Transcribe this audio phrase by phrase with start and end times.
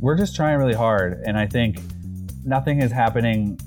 [0.00, 1.78] we're just trying really hard, and I think
[2.44, 3.60] nothing is happening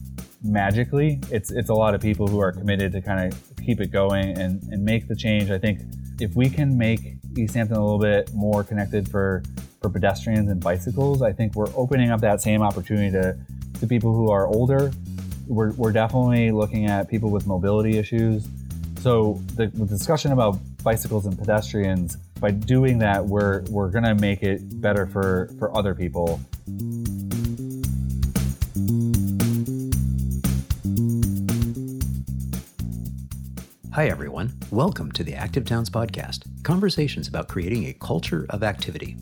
[0.43, 1.19] magically.
[1.31, 4.37] It's it's a lot of people who are committed to kind of keep it going
[4.37, 5.51] and, and make the change.
[5.51, 5.79] I think
[6.19, 9.43] if we can make Easthampton a little bit more connected for
[9.81, 13.37] for pedestrians and bicycles, I think we're opening up that same opportunity to
[13.79, 14.91] to people who are older.
[15.47, 18.47] We're, we're definitely looking at people with mobility issues.
[19.01, 24.43] So the, the discussion about bicycles and pedestrians, by doing that, we're we're gonna make
[24.43, 26.41] it better for for other people.
[33.93, 34.51] Hi, everyone.
[34.71, 39.15] Welcome to the Active Towns Podcast conversations about creating a culture of activity.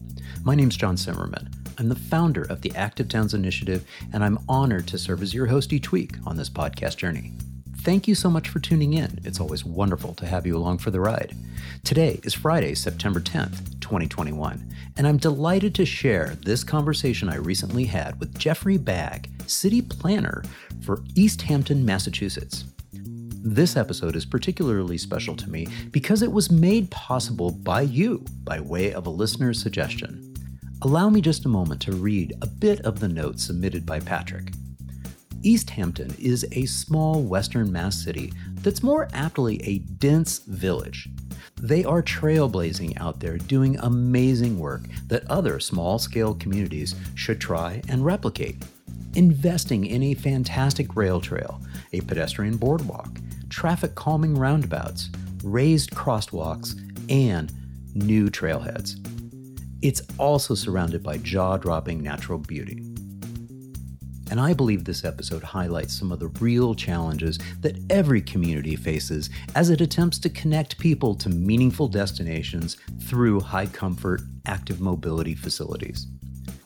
[0.44, 1.48] My name's John Zimmerman.
[1.78, 5.46] I'm the founder of the Active Towns Initiative, and I'm honored to serve as your
[5.46, 7.34] host each week on this podcast journey.
[7.84, 9.20] Thank you so much for tuning in.
[9.24, 11.36] It's always wonderful to have you along for the ride.
[11.84, 17.86] Today is Friday, September 10th, 2021, and I'm delighted to share this conversation I recently
[17.86, 20.44] had with Jeffrey Bagg, city planner
[20.84, 22.66] for Easthampton, Massachusetts.
[22.94, 28.60] This episode is particularly special to me because it was made possible by you by
[28.60, 30.32] way of a listener's suggestion.
[30.84, 34.52] Allow me just a moment to read a bit of the note submitted by Patrick.
[35.44, 41.10] Easthampton is a small western Mass city that's more aptly a dense village.
[41.60, 47.82] They are trailblazing out there doing amazing work that other small scale communities should try
[47.90, 48.58] and replicate.
[49.16, 51.60] Investing in a fantastic rail trail,
[51.94, 53.10] a pedestrian boardwalk,
[53.50, 55.10] traffic calming roundabouts,
[55.44, 57.52] raised crosswalks, and
[57.96, 58.96] new trailheads.
[59.82, 62.91] It's also surrounded by jaw dropping natural beauty.
[64.32, 69.30] And I believe this episode highlights some of the real challenges that every community faces
[69.56, 76.08] as it attempts to connect people to meaningful destinations through high comfort, active mobility facilities.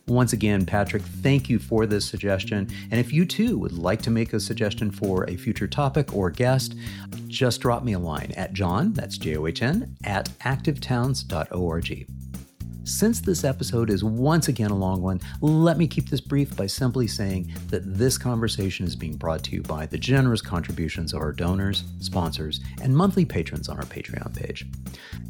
[0.08, 2.70] Once again, Patrick, thank you for this suggestion.
[2.92, 6.30] And if you too would like to make a suggestion for a future topic or
[6.30, 6.76] guest,
[7.28, 12.08] just drop me a line at john, that's J O H N, at activetowns.org.
[12.86, 16.68] Since this episode is once again a long one, let me keep this brief by
[16.68, 21.20] simply saying that this conversation is being brought to you by the generous contributions of
[21.20, 24.68] our donors, sponsors, and monthly patrons on our Patreon page.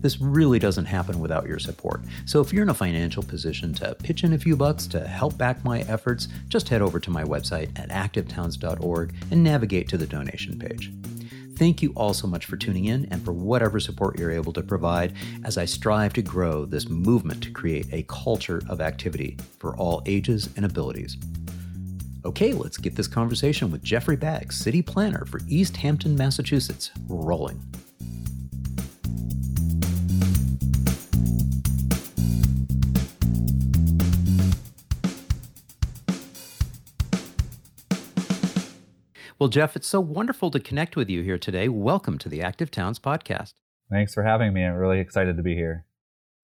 [0.01, 3.95] This really doesn't happen without your support, so if you're in a financial position to
[3.95, 7.23] pitch in a few bucks to help back my efforts, just head over to my
[7.23, 10.91] website at activetowns.org and navigate to the donation page.
[11.57, 14.61] Thank you all so much for tuning in and for whatever support you're able to
[14.61, 15.13] provide
[15.45, 20.03] as I strive to grow this movement to create a culture of activity for all
[20.05, 21.17] ages and abilities.
[22.25, 27.63] Okay, let's get this conversation with Jeffrey Baggs, City Planner for Easthampton, Massachusetts, rolling.
[39.38, 41.68] Well, Jeff, it's so wonderful to connect with you here today.
[41.68, 43.51] Welcome to the Active Towns podcast.
[43.91, 44.63] Thanks for having me.
[44.63, 45.84] I'm really excited to be here.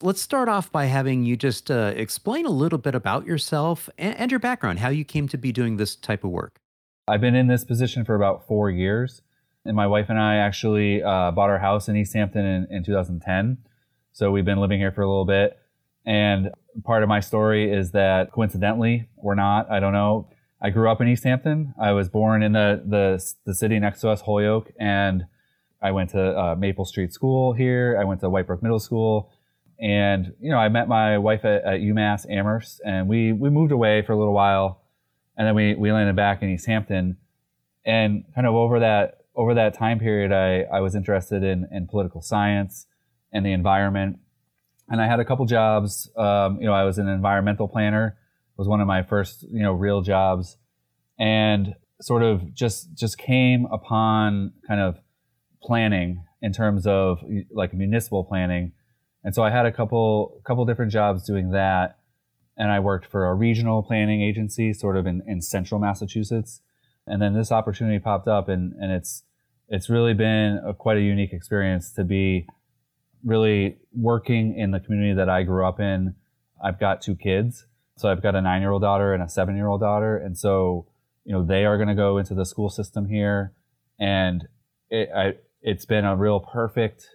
[0.02, 4.18] Let's start off by having you just uh, explain a little bit about yourself and,
[4.18, 6.60] and, your background, how you came to be doing this type of work.
[7.08, 9.22] I've been in this position for about four years,
[9.64, 13.58] and my wife and I actually uh, bought our house in Easthampton in, in 2010.
[14.12, 15.58] So we've been living here for a little bit.
[16.06, 16.50] And
[16.84, 20.28] part of my story is that coincidentally, we're not, I don't know,
[20.62, 21.74] I grew up in Easthampton.
[21.82, 25.26] I was born in the the, the city next to us, Holyoke, and
[25.82, 27.98] I went to uh, Maple Street School here.
[28.00, 29.32] I went to White Brook Middle School,
[29.80, 33.72] and you know I met my wife at, at UMass Amherst, and we we moved
[33.72, 34.84] away for a little while,
[35.36, 37.18] and then we we landed back in Easthampton,
[37.84, 41.88] and kind of over that over that time period, I I was interested in in
[41.88, 42.86] political science
[43.34, 44.20] and the environment,
[44.88, 46.12] and I had a couple jobs.
[46.16, 48.20] Um, you know, I was an environmental planner
[48.62, 50.58] was one of my first you know real jobs.
[51.18, 55.00] And sort of just just came upon kind of
[55.64, 58.74] planning in terms of like municipal planning.
[59.24, 61.98] And so i had a couple couple different jobs doing that.
[62.56, 66.62] And i worked for a regional planning agency sort of in, in central massachusetts.
[67.08, 69.24] And then this opportunity popped up and and it's
[69.70, 72.46] it's really been a, quite a unique experience to be
[73.26, 76.14] really working in the community that i grew up in.
[76.64, 77.66] I've got two kids
[78.02, 80.18] so I've got a nine year old daughter and a seven year old daughter.
[80.18, 80.88] And so,
[81.24, 83.54] you know, they are going to go into the school system here.
[84.00, 84.48] And
[84.90, 87.06] it, I, it's been a real perfect,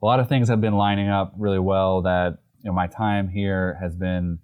[0.00, 3.28] a lot of things have been lining up really well that, you know, my time
[3.28, 4.38] here has been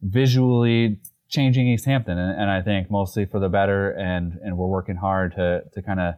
[0.00, 2.16] visually changing Easthampton.
[2.16, 3.90] And, and I think mostly for the better.
[3.90, 6.14] And, and we're working hard to, to kind of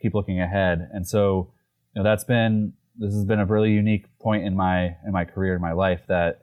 [0.00, 0.88] keep looking ahead.
[0.92, 1.52] And so,
[1.92, 5.24] you know, that's been, this has been a really unique point in my, in my
[5.24, 6.41] career, in my life that,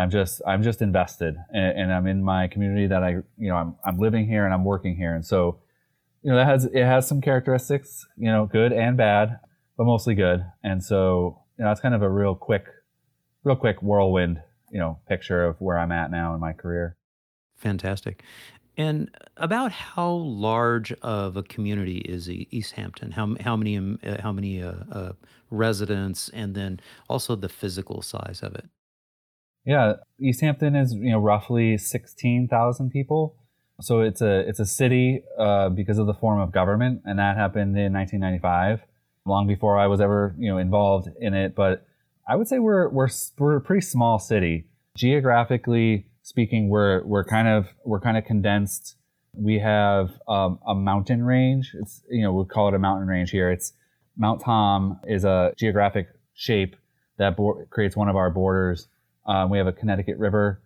[0.00, 3.56] I'm just I'm just invested, and, and, I'm in my community that I you know
[3.56, 5.60] I'm I'm living here and I'm working here, and so
[6.22, 9.38] you know that has it has some characteristics, you know, good and bad,
[9.76, 12.66] but mostly good, and so you know it's kind of a real quick,
[13.44, 16.96] real quick whirlwind, you know, picture of where I'm at now in my career.
[17.56, 18.22] Fantastic.
[18.76, 23.10] And about how large of a community is Easthampton?
[23.12, 25.12] How how many uh, how many uh, uh,
[25.50, 28.66] residents, and then also the physical size of it?
[29.70, 33.36] Yeah, Easthampton is you know roughly sixteen thousand people.
[33.80, 37.36] So it's a it's a city uh, because of the form of government, and that
[37.36, 38.80] happened in 1995,
[39.24, 41.54] long before I was ever you know involved in it.
[41.54, 41.86] But
[42.28, 46.68] I would say we're we're we're a pretty small city geographically speaking.
[46.68, 48.96] We're we're kind of we're kind of condensed.
[49.34, 51.76] We have um, a mountain range.
[51.80, 53.52] It's you know we call it a mountain range here.
[53.52, 53.72] It's
[54.16, 56.74] Mount Tom is a geographic shape
[57.18, 58.88] that bo- creates one of our borders
[59.30, 60.60] um, we have a Connecticut River,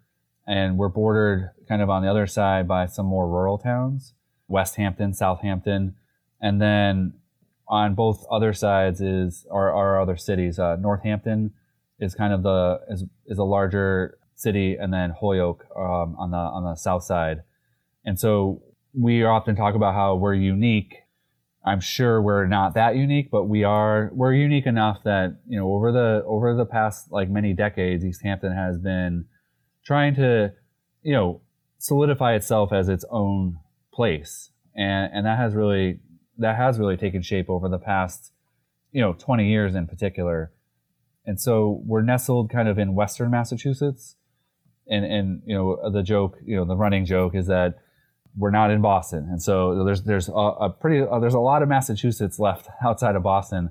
[0.47, 4.15] and we're bordered kind of on the other side by some more rural towns,
[4.49, 5.97] Westhampton, Southampton,
[6.41, 7.13] and then
[7.69, 10.59] on both other sides is our, our other cities.
[10.59, 11.53] Uh, Northampton
[12.01, 16.39] is kind of the is, is a larger city, and then Holyoke um, on the
[16.39, 17.43] on the south side.
[18.03, 18.63] And so
[18.99, 20.95] we often talk about how we're unique
[21.65, 25.73] I'm sure we're not that unique, but we are we're unique enough that you know
[25.73, 29.25] over the over the past like many decades, Easthampton has been
[29.85, 30.53] trying to
[31.03, 31.41] you know
[31.79, 33.59] solidify itself as its own
[33.95, 36.01] place, and and that has really
[36.37, 38.33] that has really taken shape over the past
[38.93, 40.53] you know 20 years in particular,
[41.25, 44.17] and so we're nestled kind of in Western Massachusetts,
[44.87, 47.77] and and you know the joke you know the running joke is that
[48.37, 51.63] we're not in Boston, and so there's there's a, a pretty uh, there's a lot
[51.63, 53.71] of Massachusetts left outside of Boston.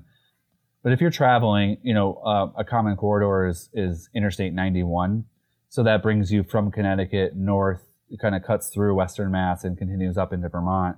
[0.82, 5.24] But if you're traveling, you know, uh, a common corridor is is Interstate 91,
[5.68, 9.76] so that brings you from Connecticut north, it kind of cuts through Western Mass and
[9.76, 10.96] continues up into Vermont.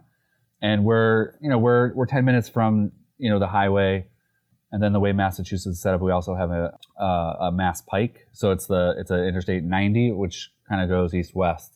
[0.62, 4.07] And we're you know we're we're 10 minutes from you know the highway,
[4.71, 8.29] and then the way Massachusetts is set up, we also have a a Mass Pike,
[8.33, 11.75] so it's the it's a Interstate 90, which kind of goes east west.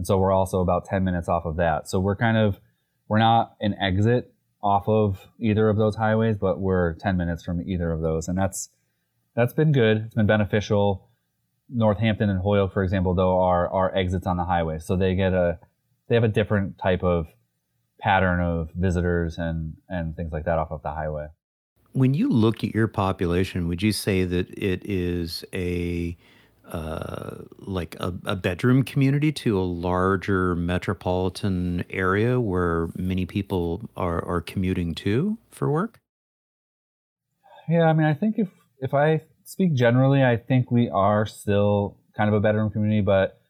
[0.00, 1.86] And so we're also about 10 minutes off of that.
[1.86, 2.58] So we're kind of,
[3.06, 4.32] we're not an exit
[4.62, 8.26] off of either of those highways, but we're 10 minutes from either of those.
[8.26, 8.70] And that's,
[9.36, 10.04] that's been good.
[10.06, 11.10] It's been beneficial.
[11.68, 14.78] Northampton and Holyoke, for example, though, are, are exits on the highway.
[14.78, 15.58] So they get a,
[16.08, 17.26] they have a different type of
[18.00, 21.26] pattern of visitors and, and things like that off of the highway.
[21.92, 26.16] When you look at your population, would you say that it is a
[26.70, 34.24] uh, like a, a, bedroom community to a larger metropolitan area where many people are,
[34.24, 36.00] are commuting to for work?
[37.68, 41.96] Yeah, I mean, I think if if I speak generally, I think we are still
[42.16, 43.40] kind of a bedroom community, but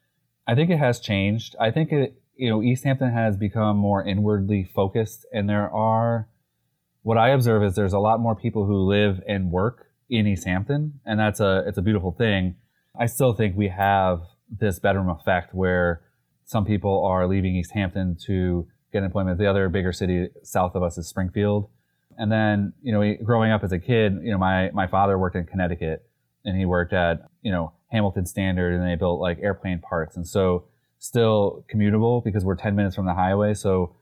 [0.46, 1.56] I think it has changed.
[1.60, 6.26] I think it, you know, Easthampton has become more inwardly focused, and there are
[7.02, 11.00] what I observe is there's a lot more people who live and work in Easthampton,
[11.04, 12.56] and that's a it's a beautiful thing
[12.98, 16.02] I still think we have this bedroom effect where
[16.44, 19.38] some people are leaving Easthampton to get employment.
[19.38, 21.70] The other bigger city south of us is Springfield.
[22.18, 25.36] And then, you know, growing up as a kid, you know, my, my father worked
[25.36, 26.04] in Connecticut
[26.44, 30.16] and he worked at, you know, Hamilton Standard and they built like airplane parts.
[30.16, 30.64] And so
[30.98, 33.54] still commutable because we're 10 minutes from the highway.
[33.54, 33.96] So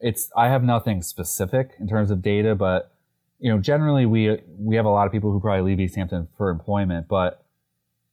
[0.00, 2.92] it's, I have nothing specific in terms of data, but,
[3.38, 6.50] you know, generally we, we have a lot of people who probably leave Easthampton for
[6.50, 7.41] employment, but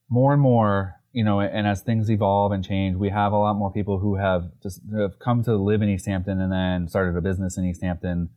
[0.10, 3.56] more and more, you know, and as things evolve and change, we have a lot
[3.56, 7.22] more people who have just have come to live in Easthampton and then started a
[7.22, 8.30] business in Easthampton,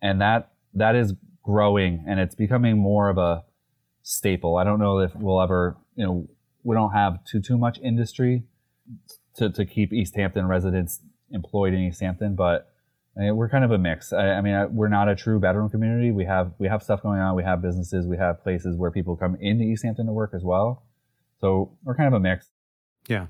[0.00, 3.44] and that that is growing and it's becoming more of a
[4.02, 4.56] staple.
[4.56, 6.28] I don't know if we'll ever, you know,
[6.62, 8.44] we don't have too too much industry
[9.36, 11.00] to to keep Easthampton residents
[11.30, 12.68] employed in Easthampton, but
[13.16, 14.12] I mean, we're kind of a mix.
[14.12, 16.12] I, I mean, I, we're not a true bedroom community.
[16.12, 17.36] We have we have stuff going on.
[17.36, 18.06] We have businesses.
[18.06, 20.84] We have places where people come into Easthampton to work as well
[21.42, 22.48] so we're kind of a mix.
[23.08, 23.26] Yeah,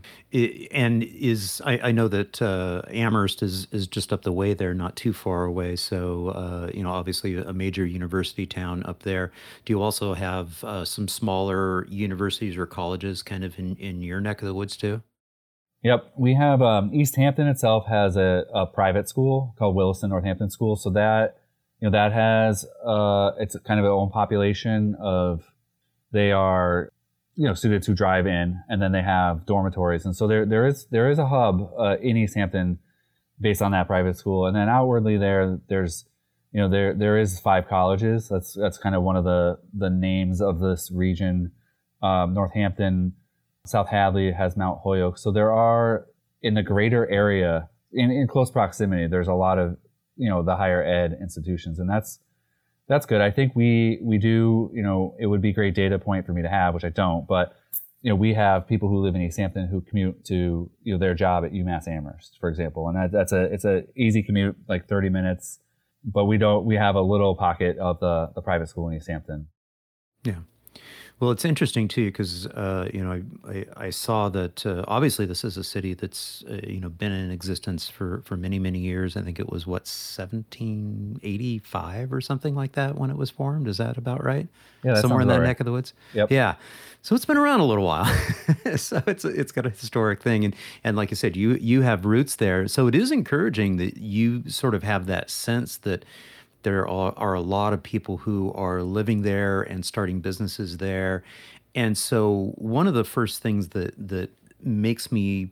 [0.71, 4.75] and is I, I know that uh, Amherst is is just up the way there,
[4.75, 5.77] not too far away.
[5.77, 9.33] So uh, you know, obviously a major university town up there.
[9.65, 14.21] Do you also have uh, some smaller universities or colleges kind of in in your
[14.21, 15.03] neck of the woods too?
[15.83, 20.77] Yep, we have um, Easthampton itself has a, a private school called Williston Northampton School.
[20.77, 21.39] So that
[21.81, 25.51] you know that has uh, it's kind of its own population of
[26.13, 26.92] they are
[27.35, 30.67] you know students who drive in, and then they have dormitories, and so there there
[30.67, 32.79] is there is a hub uh, in Easthampton
[33.41, 36.05] based on that private school, and then outwardly there there's
[36.53, 38.29] you know there there is five colleges.
[38.29, 41.53] That's that's kind of one of the the names of this region.
[42.03, 43.15] Um, Northampton
[43.65, 45.19] South Hadley has Mount Holyoke.
[45.19, 46.07] So there are
[46.43, 49.77] in the greater area, in, in close proximity, there's a lot of
[50.17, 52.19] you know the higher ed institutions, and that's
[52.89, 53.21] that's good.
[53.21, 56.33] I think we we do you know it would be a great data point for
[56.33, 57.55] me to have, which I don't, but
[58.03, 61.15] you know we have people who live in Easthampton who commute to you know their
[61.15, 64.89] job at UMass Amherst, for example, and that, that's a it's a easy commute, like
[64.89, 65.59] 30 minutes.
[66.05, 69.47] But we don't we have a little pocket of the the private school in Easthampton.
[70.25, 70.41] Yeah.
[71.23, 75.25] Well, it's interesting too because uh, you know I, I, I saw that uh, obviously
[75.25, 78.81] this is a city that's uh, you know been in existence for for many many
[78.81, 79.17] years.
[79.17, 83.69] I think it was what 1785 or something like that when it was formed.
[83.69, 84.49] Is that about right?
[84.83, 85.47] Yeah, somewhere in that right.
[85.47, 85.95] neck of the woods.
[86.13, 86.33] Yep.
[86.33, 86.57] Yeah.
[87.03, 88.13] So it's been around a little while.
[88.77, 92.05] so it's it's got a historic thing, and and like I said, you you have
[92.05, 92.67] roots there.
[92.67, 96.05] So it is encouraging that you sort of have that sense that
[96.63, 101.23] there are, are a lot of people who are living there and starting businesses there.
[101.75, 105.51] And so one of the first things that that makes me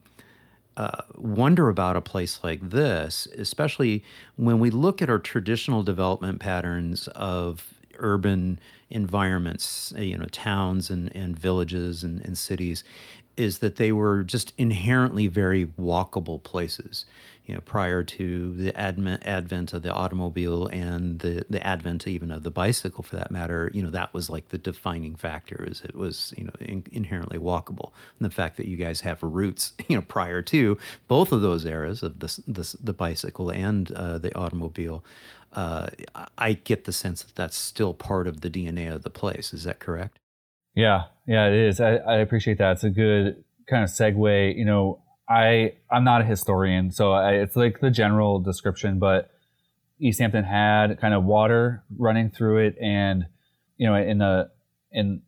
[0.77, 4.05] uh, wonder about a place like this, especially
[4.37, 11.15] when we look at our traditional development patterns of urban environments, you know, towns and,
[11.15, 12.83] and villages and, and cities,
[13.37, 17.05] is that they were just inherently very walkable places
[17.51, 22.31] you know, prior to the advent, advent of the automobile and the, the advent even
[22.31, 25.81] of the bicycle for that matter, you know, that was like the defining factor is
[25.81, 27.91] it was, you know, in, inherently walkable.
[28.21, 30.79] And the fact that you guys have roots, you know, prior to
[31.09, 35.05] both of those eras of the, the, the bicycle and uh, the automobile,
[35.53, 35.89] uh,
[36.39, 39.53] I get the sense that that's still part of the DNA of the place.
[39.53, 40.21] Is that correct?
[40.77, 41.81] Yeah, yeah, it is.
[41.81, 42.75] I, I appreciate that.
[42.75, 44.57] It's a good kind of segue.
[44.57, 48.99] You know, I I'm not a historian, so I, it's like the general description.
[48.99, 49.31] But
[50.01, 53.27] Easthampton had kind of water running through it, and
[53.77, 54.51] you know, in the
[54.91, 55.23] in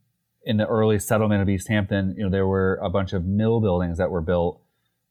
[0.44, 3.96] in the early settlement of Easthampton, you know, there were a bunch of mill buildings
[3.98, 4.60] that were built,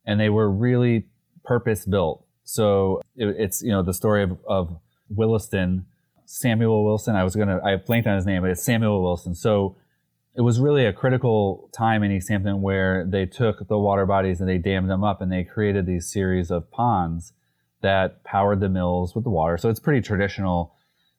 [0.04, 1.06] and they were really
[1.42, 2.26] purpose built.
[2.44, 5.86] So it, it's you know the story of, of Williston,
[6.26, 7.16] Samuel Wilson.
[7.16, 9.34] I was gonna I blanked on his name, but it's Samuel Wilson.
[9.34, 9.76] So
[10.34, 14.48] it was really a critical time in Easthampton where they took the water bodies and
[14.48, 17.32] they dammed them up and they created these series of ponds
[17.82, 19.58] that powered the mills with the water.
[19.58, 20.74] So it's pretty traditional.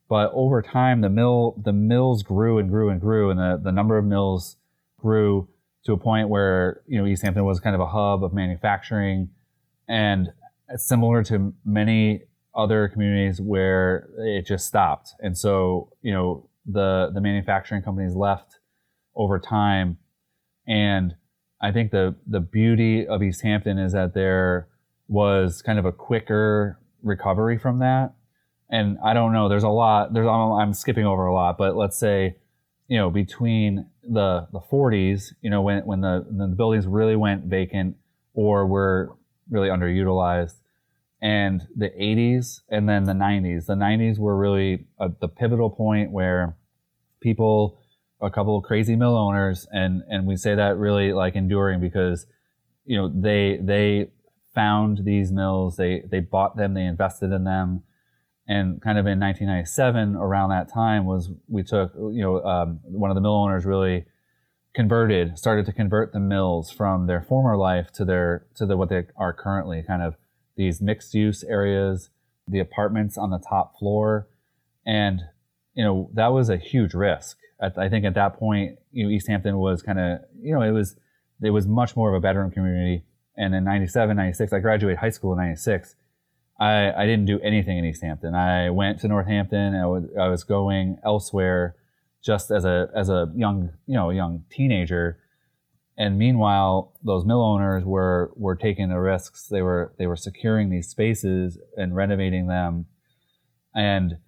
[0.10, 3.72] But over time, the mill, the mills grew and grew and grew, and the, the
[3.72, 4.58] number of mills
[5.00, 5.48] grew
[5.86, 9.29] to a point where you know Easthampton was kind of a hub of manufacturing,
[9.88, 10.29] and
[10.75, 12.22] similar to many
[12.53, 15.13] other communities where it just stopped.
[15.20, 18.60] And so you know the the manufacturing companies left
[19.15, 19.98] over time.
[20.67, 21.15] And
[21.62, 24.67] I think the the beauty of Easthampton is that there
[25.08, 28.13] was kind of a quicker recovery from that.
[28.70, 31.98] And I don't know, there's a lot, there's I'm skipping over a lot, but let's
[31.98, 32.38] say,
[32.88, 37.15] you know, between the the 40s, you know, when when the when the buildings really
[37.15, 37.98] went vacant
[38.34, 39.15] or were
[39.50, 40.55] really underutilized,
[41.22, 43.67] and the 80s and then the 90s.
[43.67, 46.58] The 90s were really a, the pivotal point where
[47.22, 47.79] people
[48.24, 52.25] a couple of crazy mill owners, and and we say that really like enduring because
[52.86, 54.10] you know they they
[54.56, 57.84] found these mills, they they bought them, they invested in them,
[58.48, 63.12] and kind of in 1997 around that time was we took you know um, one
[63.12, 64.06] of the mill owners really
[64.74, 68.89] converted started to convert the mills from their former life to their to the what
[68.89, 70.15] they are currently kind of
[70.56, 72.10] these mixed use areas
[72.48, 74.27] the apartments on the top floor.
[74.86, 75.22] And
[75.74, 79.10] you know that was a huge risk at, I think at that point, you know,
[79.10, 80.96] Easthampton was kind of, you know, it was,
[81.42, 83.04] it was much more of a bedroom community.
[83.36, 85.96] And in 97, 96, I graduated high school in 96.
[86.60, 88.36] I, I didn't do anything in Easthampton.
[88.36, 89.76] I went to Northampton.
[89.76, 91.76] I was, I was going elsewhere
[92.24, 95.20] just as a, as a young, you know, young teenager.
[95.98, 99.48] And meanwhile, those mill owners were, were taking the risks.
[99.48, 102.86] They were, they were securing these spaces and renovating them.
[103.76, 104.20] And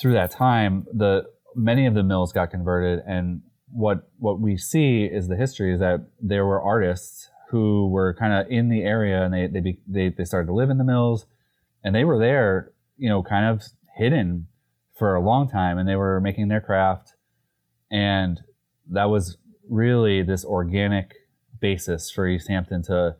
[0.00, 5.04] through that time, the, many of the mills got converted and what what we see
[5.04, 9.24] is the history is that there were artists who were kind of in the area
[9.24, 11.26] and they they, they they started to live in the mills
[11.82, 13.62] and they were there you know kind of
[13.96, 14.46] hidden
[14.96, 17.14] for a long time and they were making their craft
[17.90, 18.40] and
[18.90, 19.36] that was
[19.68, 21.14] really this organic
[21.60, 23.16] basis for Easthampton to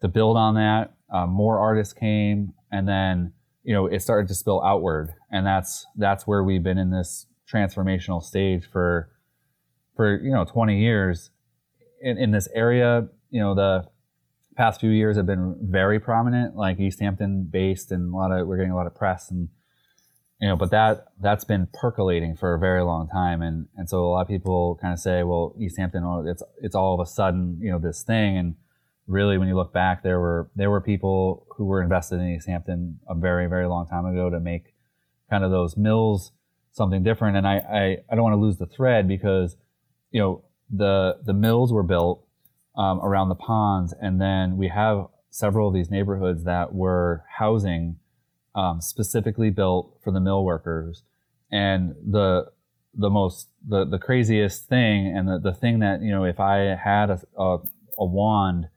[0.00, 0.94] to build on that.
[1.12, 5.86] Uh, more artists came and then you know it started to spill outward and that's
[5.96, 9.10] that's where we've been in this transformational stage for
[9.96, 11.30] for you know 20 years.
[12.02, 13.86] In, in this area you know the
[14.56, 18.56] past few years have been very prominent like easthampton based and a lot of we're
[18.56, 19.50] getting a lot of press and
[20.40, 24.04] you know, but that that's been percolating for a very long time, and and so
[24.04, 27.10] a lot of people kind of say, well, Easthampton, oh, it's it's all of a
[27.10, 28.56] sudden, you know, this thing, and
[29.06, 33.00] really, when you look back, there were there were people who were invested in Easthampton
[33.06, 34.74] a very very long time ago to make
[35.28, 36.32] kind of those mills
[36.72, 39.56] something different, and I I, I don't want to lose the thread because
[40.10, 42.26] you know the the mills were built
[42.76, 47.96] um, around the ponds, and then we have several of these neighborhoods that were housing
[48.54, 51.02] um, specifically built for the mill workers.
[51.50, 52.46] And the
[52.94, 56.76] the most the, the craziest thing and the, the thing that you know if I
[56.82, 57.58] had a, a,
[57.98, 58.68] a wand,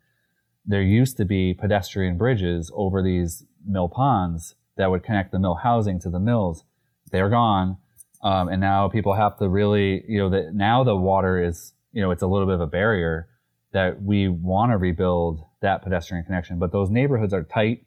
[0.65, 5.55] there used to be pedestrian bridges over these mill ponds that would connect the mill
[5.55, 6.63] housing to the mills.
[7.11, 7.77] They're gone.
[8.23, 12.01] Um, and now people have to really, you know, that now the water is, you
[12.01, 13.27] know, it's a little bit of a barrier
[13.73, 16.57] that we want to rebuild that pedestrian connection.
[16.57, 17.85] But those neighborhoods are tight,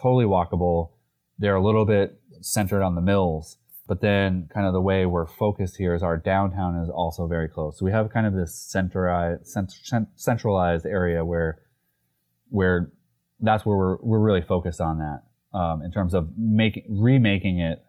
[0.00, 0.90] totally walkable
[1.38, 3.58] they're a little bit centered on the mills.
[3.86, 7.48] But then, kind of the way we're focused here is our downtown is also very
[7.48, 7.78] close.
[7.78, 9.56] So we have kind of this centralized,
[10.16, 11.60] centralized area where,
[12.50, 12.92] where
[13.40, 17.82] that's where we're we're really focused on that um, in terms of making remaking it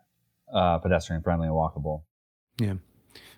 [0.53, 2.03] uh, pedestrian friendly and walkable.
[2.60, 2.75] Yeah.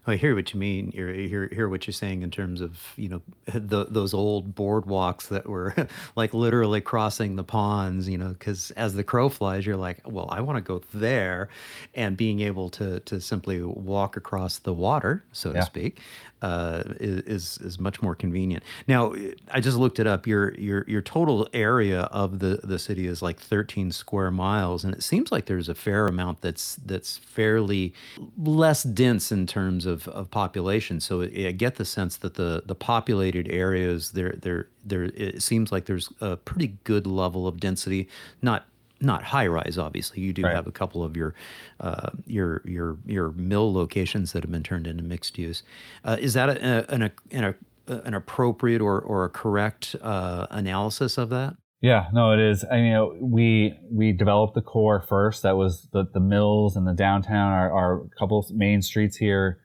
[0.08, 0.92] I hear what you mean.
[0.96, 3.22] You hear hear what you're saying in terms of you know
[3.54, 5.76] the, those old boardwalks that were
[6.16, 8.10] like literally crossing the ponds.
[8.10, 11.50] You know, because as the crow flies, you're like, well, I want to go there,
[11.94, 15.60] and being able to to simply walk across the water, so yeah.
[15.60, 16.00] to speak,
[16.42, 18.64] uh, is is much more convenient.
[18.88, 19.14] Now,
[19.52, 20.26] I just looked it up.
[20.26, 24.94] Your your your total area of the the city is like 13 square miles, and
[24.94, 27.94] it seems like there's a fair amount that's that's fairly
[28.38, 31.00] less dense in terms of, of population.
[31.00, 35.72] So I get the sense that the the populated areas there there there it seems
[35.72, 38.10] like there's a pretty good level of density,
[38.42, 38.66] not
[39.02, 40.22] not high rise, obviously.
[40.22, 40.56] You do right.
[40.56, 41.34] have a couple of your
[41.80, 45.64] uh, your your your mill locations that have been turned into mixed use.
[46.04, 47.02] Uh, is that a, a, an,
[47.44, 47.56] a,
[47.88, 51.56] an appropriate or or a correct uh, analysis of that?
[51.82, 52.64] Yeah, no, it is.
[52.72, 55.42] I mean, we we developed the core first.
[55.42, 59.60] That was the the mills and the downtown, our, our couple main streets here.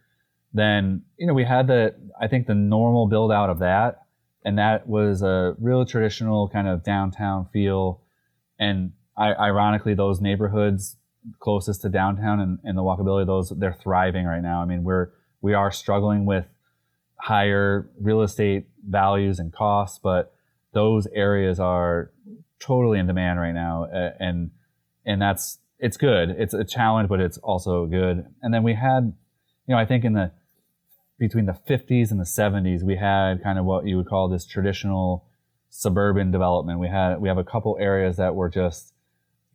[0.54, 4.06] Then you know we had the I think the normal build out of that,
[4.46, 8.00] and that was a real traditional kind of downtown feel.
[8.58, 10.96] And I, ironically, those neighborhoods
[11.40, 14.62] closest to downtown and, and the walkability, those they're thriving right now.
[14.62, 15.08] I mean, we're
[15.40, 16.46] we are struggling with
[17.16, 20.34] higher real estate values and costs, but
[20.72, 22.12] those areas are
[22.60, 23.86] totally in demand right now,
[24.20, 24.50] and
[25.04, 26.30] and that's it's good.
[26.30, 28.26] It's a challenge, but it's also good.
[28.42, 29.12] And then we had,
[29.66, 30.32] you know, I think in the
[31.18, 34.44] between the 50s and the 70s, we had kind of what you would call this
[34.44, 35.26] traditional
[35.70, 36.78] suburban development.
[36.78, 38.92] We had we have a couple areas that were just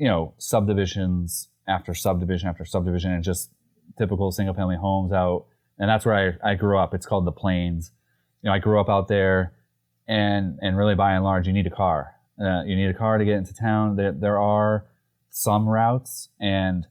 [0.01, 3.51] you know, subdivisions after subdivision after subdivision and just
[3.99, 5.45] typical single family homes out.
[5.77, 6.95] And that's where I, I grew up.
[6.95, 7.91] It's called the Plains.
[8.41, 9.53] You know, I grew up out there
[10.07, 12.15] and, and really by and large, you need a car.
[12.43, 13.95] Uh, you need a car to get into town.
[13.95, 14.87] There, there are
[15.29, 16.87] some routes and,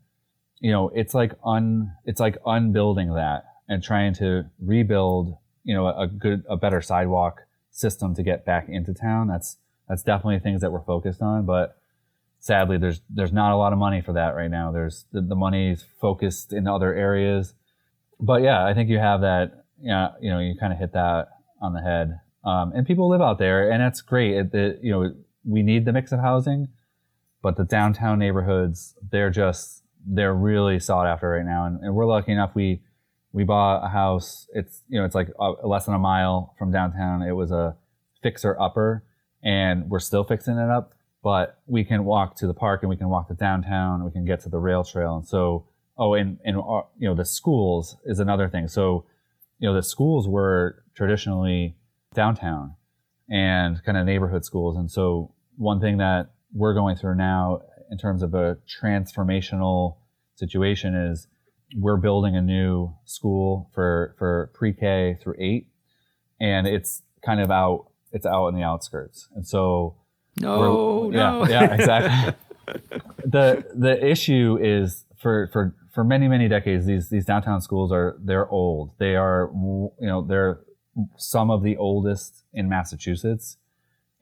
[0.60, 5.88] you know, it's like un, it's like unbuilding that and trying to rebuild, you know,
[5.88, 7.40] a, a good, a better sidewalk
[7.72, 9.26] system to get back into town.
[9.26, 9.56] That's,
[9.88, 11.79] that's definitely things that we're focused on, but
[12.40, 14.72] sadly, there's there's not a lot of money for that right now.
[14.72, 17.54] There's the, the money is focused in other areas,
[18.18, 19.64] but yeah, I think you have that.
[19.80, 21.28] Yeah, you know, you kind of hit that
[21.62, 22.18] on the head.
[22.44, 24.34] Um, and people live out there, and that's great.
[24.34, 26.68] It, it, you know, we need the mix of housing,
[27.42, 31.66] but the downtown neighborhoods, they're just they're really sought after right now.
[31.66, 32.82] And, and we're lucky enough we
[33.32, 34.48] we bought a house.
[34.54, 37.22] It's you know it's like a, less than a mile from downtown.
[37.22, 37.76] It was a
[38.22, 39.04] fixer upper,
[39.42, 42.96] and we're still fixing it up but we can walk to the park and we
[42.96, 44.04] can walk to downtown.
[44.04, 45.16] We can get to the rail trail.
[45.16, 45.66] And so,
[45.98, 48.68] oh, and, and, uh, you know, the schools is another thing.
[48.68, 49.04] So,
[49.58, 51.76] you know, the schools were traditionally
[52.14, 52.74] downtown
[53.28, 54.76] and kind of neighborhood schools.
[54.76, 59.96] And so one thing that we're going through now in terms of a transformational
[60.36, 61.28] situation is
[61.76, 65.68] we're building a new school for, for pre-K through eight.
[66.40, 69.28] And it's kind of out, it's out in the outskirts.
[69.34, 69.99] And so,
[70.36, 71.46] no, no.
[71.46, 72.34] Yeah, yeah, exactly.
[73.24, 78.16] the the issue is for for for many many decades these these downtown schools are
[78.22, 78.92] they're old.
[78.98, 80.60] They are you know they're
[81.16, 83.56] some of the oldest in Massachusetts,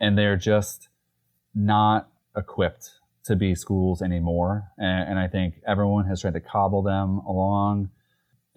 [0.00, 0.88] and they're just
[1.54, 2.90] not equipped
[3.24, 4.68] to be schools anymore.
[4.78, 7.90] And, and I think everyone has tried to cobble them along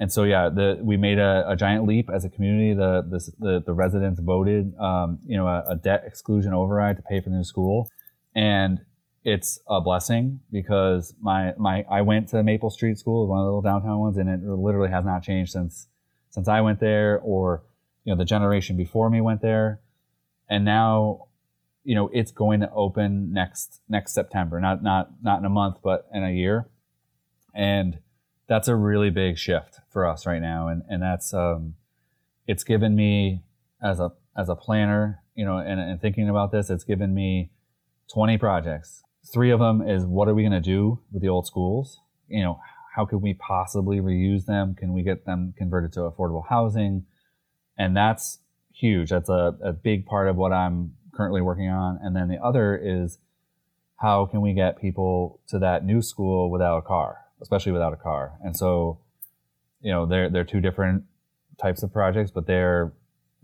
[0.02, 2.74] and so yeah, the, we made a, a, giant leap as a community.
[2.74, 7.22] The the, the residents voted, um, you know, a, a, debt exclusion override to pay
[7.22, 7.88] for the new school,
[8.34, 8.80] and
[9.24, 13.50] it's a blessing because my my I went to Maple Street School, one of the
[13.50, 15.88] little downtown ones, and it literally has not changed since
[16.32, 17.62] since I went there, or
[18.04, 19.82] you know the generation before me went there,
[20.50, 21.28] and now
[21.84, 25.78] you know it's going to open next next September, not not not in a month,
[25.84, 26.68] but in a year,
[27.54, 28.00] and
[28.52, 31.76] that's a really big shift for us right now, and and that's um,
[32.46, 33.44] it's given me
[33.82, 37.52] as a as a planner, you know, and, and thinking about this, it's given me
[38.08, 41.46] 20 projects Three of them is what are we going to do with the old
[41.46, 42.00] schools?
[42.28, 42.60] You know,
[42.96, 44.74] how could we possibly reuse them?
[44.76, 47.06] Can we get them converted to affordable housing?
[47.78, 48.40] And that's
[48.74, 49.10] huge.
[49.10, 52.00] That's a, a big part of what I'm currently working on.
[52.02, 53.20] And then the other is
[53.98, 57.98] how can we get people to that new school without a car, especially without a
[57.98, 58.34] car?
[58.44, 59.00] And so,
[59.82, 61.04] you know, they're they're two different
[61.60, 62.94] types of projects, but they're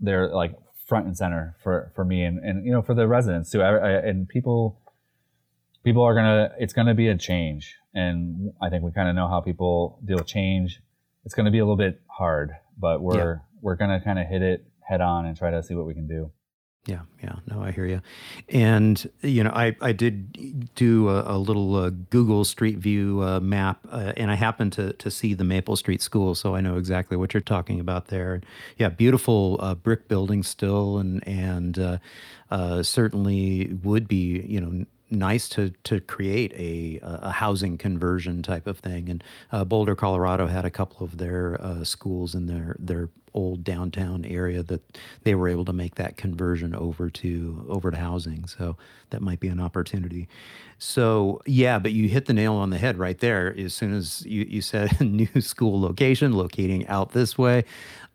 [0.00, 0.54] they're like
[0.86, 3.62] front and center for for me and and you know for the residents too.
[3.62, 4.80] I, I, and people
[5.84, 9.28] people are gonna it's gonna be a change and i think we kind of know
[9.28, 10.80] how people deal with change
[11.24, 13.38] it's gonna be a little bit hard but we're yeah.
[13.62, 16.06] we're gonna kind of hit it head on and try to see what we can
[16.06, 16.30] do
[16.88, 18.00] yeah, yeah, no, I hear you.
[18.48, 23.40] And you know, I I did do a, a little uh, Google Street View uh,
[23.40, 26.78] map, uh, and I happened to to see the Maple Street School, so I know
[26.78, 28.40] exactly what you're talking about there.
[28.78, 31.98] Yeah, beautiful uh, brick building still, and and uh,
[32.50, 38.66] uh, certainly would be you know nice to to create a a housing conversion type
[38.66, 39.10] of thing.
[39.10, 43.64] And uh, Boulder, Colorado, had a couple of their uh, schools in their their old
[43.64, 48.46] downtown area that they were able to make that conversion over to over to housing.
[48.46, 48.76] So
[49.10, 50.28] that might be an opportunity.
[50.78, 53.54] So yeah, but you hit the nail on the head right there.
[53.58, 57.64] As soon as you you said new school location, locating out this way,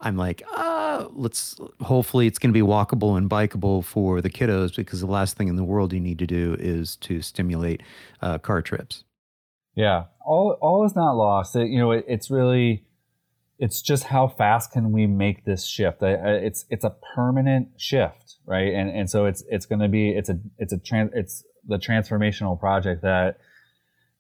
[0.02, 4.76] I'm like, uh, let's hopefully it's going to be walkable and bikeable for the kiddos
[4.76, 7.82] because the last thing in the world you need to do is to stimulate
[8.22, 9.04] uh, car trips.
[9.76, 11.56] Yeah, all all is not lost.
[11.56, 12.86] It, you know, it, it's really
[13.64, 16.00] it's just how fast can we make this shift?
[16.02, 18.74] It's it's a permanent shift, right?
[18.74, 21.78] And and so it's it's going to be it's a it's a trans it's the
[21.78, 23.38] transformational project that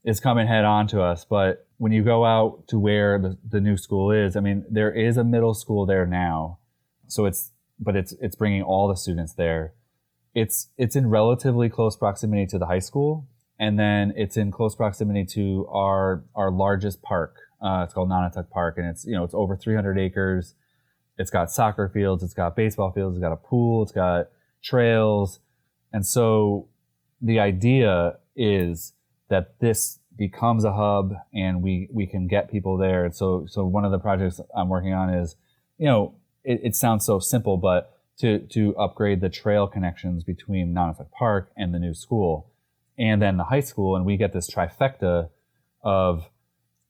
[0.05, 1.25] is coming head on to us.
[1.25, 4.93] But when you go out to where the, the new school is, I mean, there
[4.93, 6.59] is a middle school there now.
[7.07, 9.73] So it's, but it's, it's bringing all the students there.
[10.33, 13.27] It's, it's in relatively close proximity to the high school.
[13.59, 17.35] And then it's in close proximity to our, our largest park.
[17.63, 20.55] Uh, it's called Nonotuck Park and it's, you know, it's over 300 acres.
[21.17, 22.23] It's got soccer fields.
[22.23, 23.15] It's got baseball fields.
[23.15, 23.83] It's got a pool.
[23.83, 24.27] It's got
[24.63, 25.39] trails.
[25.91, 26.67] And so
[27.21, 28.93] the idea is
[29.29, 33.05] that this becomes a hub and we we can get people there.
[33.05, 35.35] And so so one of the projects I'm working on is,
[35.77, 40.73] you know, it, it sounds so simple, but to to upgrade the trail connections between
[40.73, 42.51] Nonotuck Park and the new school,
[42.97, 45.29] and then the high school, and we get this trifecta
[45.83, 46.29] of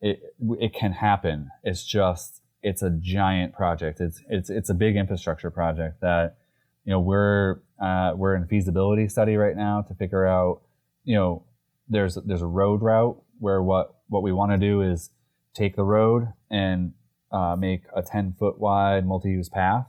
[0.03, 0.35] it.
[0.59, 1.49] It can happen.
[1.63, 3.99] It's just it's a giant project.
[3.99, 6.37] It's it's it's a big infrastructure project that
[6.85, 10.61] you know we're uh, we're in feasibility study right now to figure out
[11.03, 11.43] you know
[11.89, 15.09] there's there's a road route where what what we want to do is
[15.53, 16.93] take the road and
[17.31, 19.87] uh, make a 10 foot wide multi-use path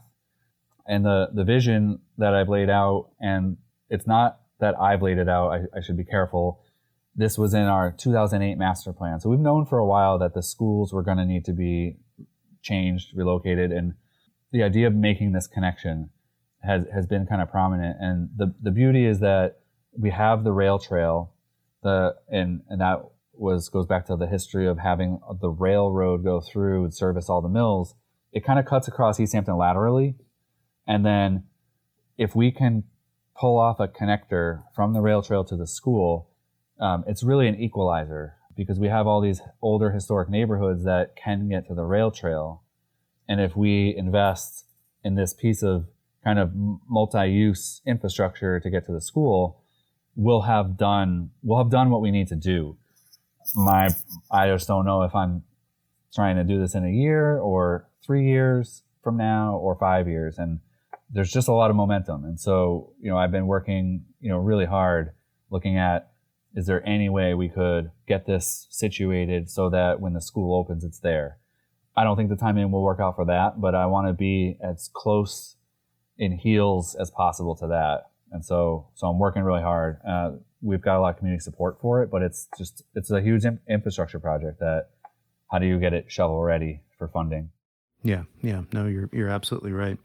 [0.87, 3.57] and the the vision that i've laid out and
[3.89, 6.59] it's not that i've laid it out I, I should be careful
[7.15, 9.19] this was in our 2008 master plan.
[9.19, 11.97] So we've known for a while that the schools were going to need to be
[12.61, 13.93] changed relocated and
[14.51, 16.09] the idea of making this connection
[16.63, 17.97] has, has been kind of prominent.
[17.99, 19.59] And the, the beauty is that
[19.97, 21.35] we have the rail trail
[21.85, 22.99] the and and that
[23.33, 27.41] was goes back to the history of having the railroad go through and service all
[27.41, 27.93] the mills.
[28.33, 30.15] It kind of cuts across Easthampton laterally,
[30.87, 31.43] and then
[32.17, 32.83] if we can
[33.39, 36.31] pull off a connector from the rail trail to the school,
[36.79, 41.49] um, it's really an equalizer because we have all these older historic neighborhoods that can
[41.49, 42.63] get to the rail trail,
[43.27, 44.65] and if we invest
[45.03, 45.87] in this piece of
[46.23, 46.51] kind of
[46.89, 49.61] multi-use infrastructure to get to the school,
[50.15, 52.77] we'll have done we'll have done what we need to do.
[53.55, 53.89] My
[54.31, 55.43] I just don't know if I'm
[56.15, 60.37] trying to do this in a year or three years from now or five years.
[60.37, 60.59] And
[61.11, 62.23] there's just a lot of momentum.
[62.23, 65.11] And so, you know, I've been working, you know, really hard
[65.51, 66.11] looking at
[66.55, 70.83] is there any way we could get this situated so that when the school opens,
[70.83, 71.37] it's there?
[71.97, 74.57] I don't think the timing will work out for that, but I want to be
[74.63, 75.57] as close
[76.17, 78.09] in heels as possible to that.
[78.31, 79.99] And so, so I'm working really hard.
[80.07, 83.21] Uh, we've got a lot of community support for it, but it's just, it's a
[83.21, 84.89] huge in- infrastructure project that
[85.51, 87.49] how do you get it shovel ready for funding?
[88.03, 88.23] Yeah.
[88.41, 88.61] Yeah.
[88.71, 89.97] No, you're, you're absolutely right.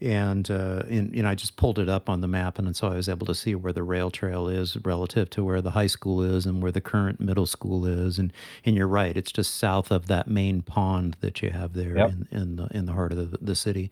[0.00, 2.88] And, uh, and you know I just pulled it up on the map, and so
[2.88, 5.86] I was able to see where the rail trail is relative to where the high
[5.86, 8.18] school is and where the current middle school is.
[8.18, 8.32] And
[8.64, 12.10] and you're right, it's just south of that main pond that you have there Yep.
[12.10, 13.90] in, in the in the heart of the, the city.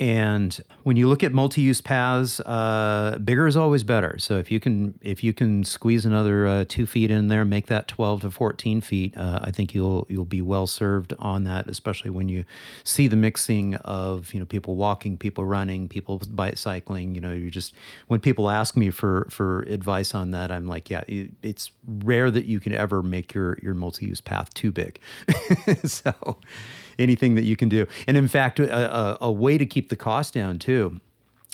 [0.00, 4.18] And when you look at multi-use paths, uh, bigger is always better.
[4.18, 7.66] So if you can if you can squeeze another uh, two feet in there, make
[7.66, 11.68] that 12 to 14 feet, uh, I think you'll you'll be well served on that.
[11.68, 12.44] Especially when you
[12.82, 17.14] see the mixing of you know people walking, people running, people bicycling.
[17.14, 17.72] You know, you just
[18.08, 22.32] when people ask me for for advice on that, I'm like, yeah, it, it's rare
[22.32, 24.98] that you can ever make your your multi-use path too big.
[25.84, 26.36] so
[26.98, 27.86] anything that you can do.
[28.06, 31.00] And in fact, a, a, a way to keep the cost down too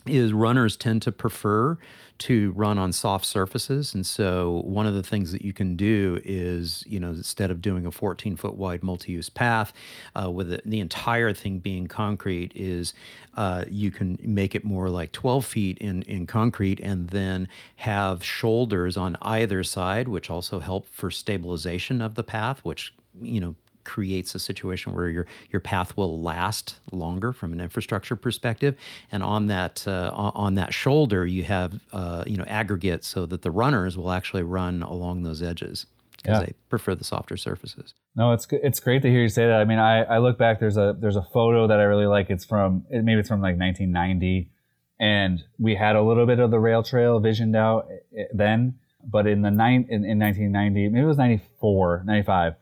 [0.06, 1.78] is runners tend to prefer
[2.18, 6.20] to run on soft surfaces and so one of the things that you can do
[6.22, 9.72] is you know instead of doing a 14 foot wide multi-use path
[10.20, 12.92] uh, with the, the entire thing being concrete is
[13.36, 18.22] uh, you can make it more like 12 feet in, in concrete and then have
[18.22, 23.54] shoulders on either side which also help for stabilization of the path which you know
[23.84, 28.74] creates a situation where your your path will last longer from an infrastructure perspective
[29.12, 33.42] and on that uh, on that shoulder you have uh, you know aggregate so that
[33.42, 36.46] the runners will actually run along those edges because Yeah.
[36.46, 39.60] they prefer the softer surfaces No, it's it's great to hear you say that.
[39.60, 40.58] I mean, I, I look back.
[40.60, 42.28] There's a there's a photo that I really like.
[42.28, 44.50] It's from maybe it's from like 1990,
[44.98, 48.74] and we had a little bit of the rail trail visioned out eh, then.
[49.02, 52.54] But in the nine in, in 1990, maybe it was 94, 95.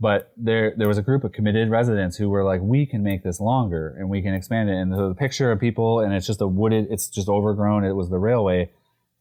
[0.00, 3.24] But there there was a group of committed residents who were like, we can make
[3.24, 4.76] this longer and we can expand it.
[4.76, 7.84] And the, the picture of people, and it's just a wooded, it's just overgrown.
[7.84, 8.70] It was the railway,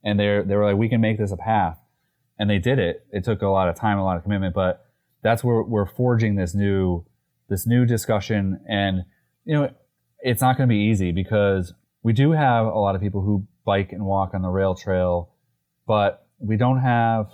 [0.04, 1.80] and they they were like, we can make this a path,
[2.38, 3.06] and they did it.
[3.12, 4.88] It took a lot of time, a lot of commitment, but
[5.24, 7.06] that's where we're forging this new
[7.50, 9.04] this new discussion and
[9.46, 9.70] you know
[10.20, 13.46] it's not going to be easy because we do have a lot of people who
[13.66, 15.30] bike and walk on the rail trail
[15.86, 17.32] but we don't have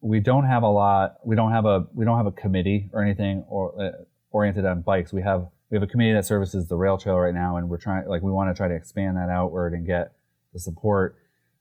[0.00, 3.02] we don't have a lot we don't have a we don't have a committee or
[3.02, 3.90] anything or uh,
[4.30, 5.12] oriented on bikes.
[5.12, 7.78] We have we have a committee that services the rail trail right now and we're
[7.78, 10.12] trying like we want to try to expand that outward and get
[10.52, 11.16] the support.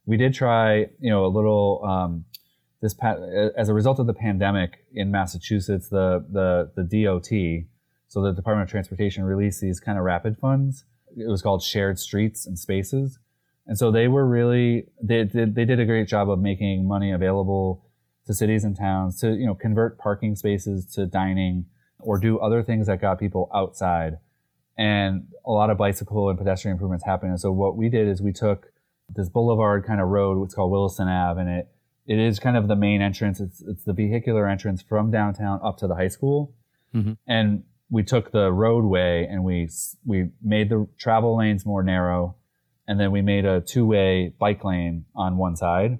[0.06, 2.25] We did try you know a little um,
[2.82, 2.95] this
[3.58, 7.65] as a result of the pandemic in Massachusetts, the the the DOT,
[8.08, 10.86] so the Department of Transportation released these kind of rapid funds.
[11.17, 13.19] It was called Shared Streets and Spaces,
[13.67, 17.12] and so they were really they did they did a great job of making money
[17.12, 17.84] available
[18.29, 21.65] to cities and towns to you know convert parking spaces to dining
[21.97, 24.19] or do other things that got people outside,
[24.77, 27.31] and a lot of bicycle and pedestrian improvements happened.
[27.31, 28.71] And so what we did is we took
[29.15, 31.67] this boulevard kind of road, what's called Williston Ave, and it
[32.05, 33.39] it is kind of the main entrance.
[33.39, 36.53] It's it's the vehicular entrance from downtown up to the high school,
[36.95, 37.17] Mhm.
[37.27, 39.67] and we took the roadway and we
[40.05, 42.35] we made the travel lanes more narrow,
[42.87, 45.97] and then we made a two way bike lane on one side,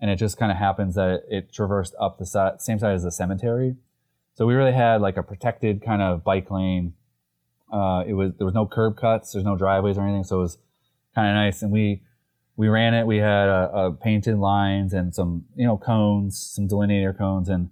[0.00, 3.12] and it just kind of happens that it, traversed up the same side as the
[3.12, 3.76] cemetery,
[4.34, 6.94] so we really had like a protected kind of bike lane.
[7.72, 10.42] Uh, it was there was no curb cuts, there's no driveways or anything, so it
[10.42, 10.58] was
[11.14, 12.02] kind of nice, and we
[12.60, 13.06] we ran it.
[13.06, 17.70] We had painted lines and some, you know, cones, some delineator cones, and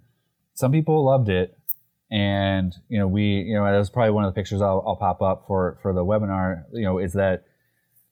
[0.55, 1.55] some people loved it.
[2.09, 4.95] And you know, we, you know, that was probably one of the pictures I'll, I'll
[4.95, 6.63] pop up for for the webinar.
[6.73, 7.43] You know, is that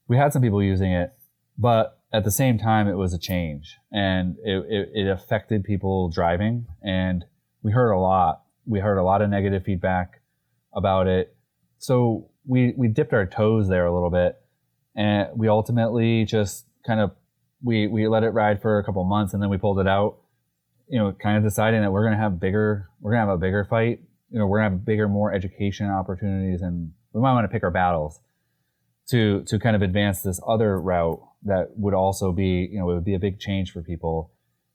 [0.08, 1.14] we had some people using it,
[1.58, 6.10] but at the same time, it was a change, and it, it, it affected people
[6.10, 7.26] driving, and
[7.64, 8.44] we heard a lot.
[8.66, 10.22] We heard a lot of negative feedback
[10.74, 11.36] about it.
[11.80, 14.38] So we we dipped our toes there a little bit
[14.98, 17.12] and we ultimately just kind of
[17.62, 20.18] we we let it ride for a couple months and then we pulled it out
[20.90, 23.36] you know kind of deciding that we're going to have bigger we're going to have
[23.36, 27.22] a bigger fight you know we're going to have bigger more education opportunities and we
[27.22, 28.20] might want to pick our battles
[29.08, 32.96] to to kind of advance this other route that would also be you know it
[32.96, 34.32] would be a big change for people.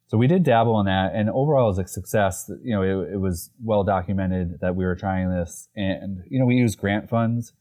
[0.07, 2.51] So we did dabble in that and overall it was a success.
[2.63, 6.47] You know it, it was well documented that we were trying this and you know
[6.47, 7.53] we used grant funds.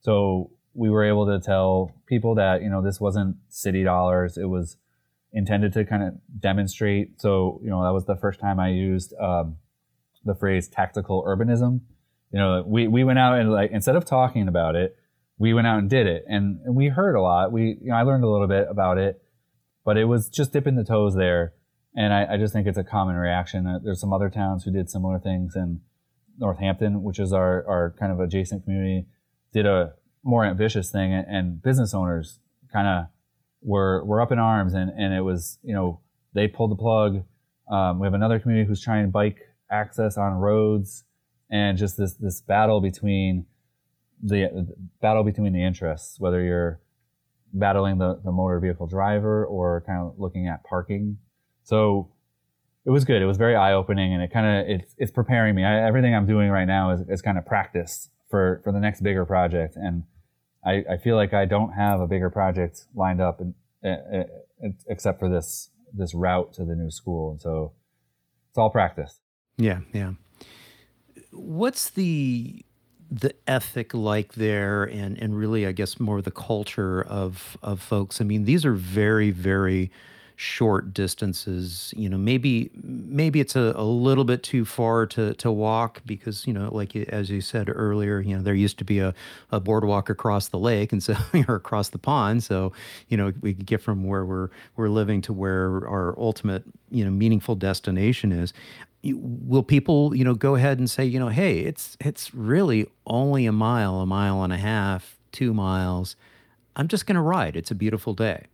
[0.00, 4.36] So we were able to tell people that you know this wasn't city dollars.
[4.36, 4.76] It was
[5.32, 7.20] intended to kind of demonstrate.
[7.20, 9.56] So you know that was the first time i used um,
[10.24, 11.80] the phrase tactical urbanism.
[12.32, 14.97] You know we, we went out and like instead of talking about it
[15.38, 17.52] we went out and did it and, and we heard a lot.
[17.52, 19.22] We you know i learned a little bit about it
[19.84, 21.54] but it was just dipping the toes there
[21.94, 23.66] and i, I just think it's a common reaction.
[23.66, 25.80] Uh, there's some other towns who did similar things and
[26.38, 29.06] northampton which is our, our kind of adjacent community
[29.52, 32.40] did a more ambitious thing and, and business owners
[32.72, 33.06] kind of
[33.62, 36.00] were were up in arms and, and it was you know
[36.34, 37.24] they pulled the plug.
[37.70, 39.38] Um, we have another community who's trying bike
[39.70, 41.04] access on roads
[41.50, 43.46] and just this this battle between
[44.22, 46.80] the, the battle between the interests, whether you're
[47.52, 51.18] battling the, the motor vehicle driver or kind of looking at parking.
[51.64, 52.10] So
[52.84, 53.22] it was good.
[53.22, 55.64] It was very eye opening, and it kind of it's it's preparing me.
[55.64, 59.02] I, everything I'm doing right now is, is kind of practice for for the next
[59.02, 60.04] bigger project, and
[60.64, 63.54] I, I feel like I don't have a bigger project lined up, and
[63.84, 63.88] uh,
[64.68, 67.72] uh, except for this this route to the new school, and so
[68.48, 69.20] it's all practice.
[69.58, 70.12] Yeah, yeah.
[71.30, 72.64] What's the
[73.10, 78.20] the ethic like there and and really I guess more the culture of of folks.
[78.20, 79.90] I mean, these are very very
[80.40, 85.50] short distances you know maybe maybe it's a, a little bit too far to to
[85.50, 89.00] walk because you know like as you said earlier you know there used to be
[89.00, 89.12] a,
[89.50, 91.16] a boardwalk across the lake and so
[91.48, 92.72] or across the pond so
[93.08, 97.04] you know we could get from where we're we're living to where our ultimate you
[97.04, 98.52] know meaningful destination is
[99.04, 103.46] will people you know go ahead and say you know hey it's it's really only
[103.46, 106.16] a mile a mile and a half two miles.
[106.76, 107.56] I'm just going to ride.
[107.56, 108.46] It's a beautiful day.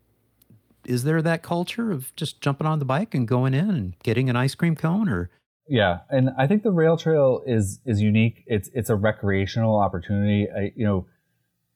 [0.85, 4.29] Is there that culture of just jumping on the bike and going in and getting
[4.29, 5.31] an ice cream cone or?
[5.67, 8.45] Yeah and i think the rail trail is is unique.
[8.47, 10.47] It's it's a recreational opportunity.
[10.55, 11.07] I, you know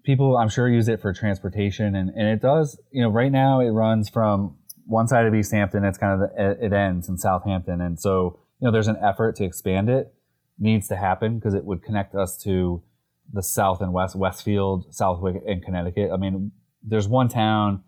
[0.04, 3.60] people i'm sure use it for transportation and and it does you know right now
[3.60, 7.80] it runs from one side of easthampton it's kind of the, it ends in southampton
[7.80, 10.12] and so you know, there's an effort to expand it
[10.58, 12.82] needs to happen because it would connect us to
[13.32, 16.10] the south and west, Westfield, Southwick, and Connecticut.
[16.12, 17.84] I mean, there's one town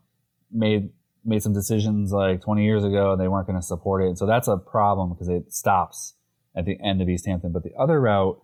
[0.53, 0.91] made
[1.25, 4.07] made some decisions like 20 years ago and they weren't going to support it.
[4.07, 6.15] And so that's a problem because it stops
[6.57, 7.53] at the end of Easthampton.
[7.53, 8.43] But the other route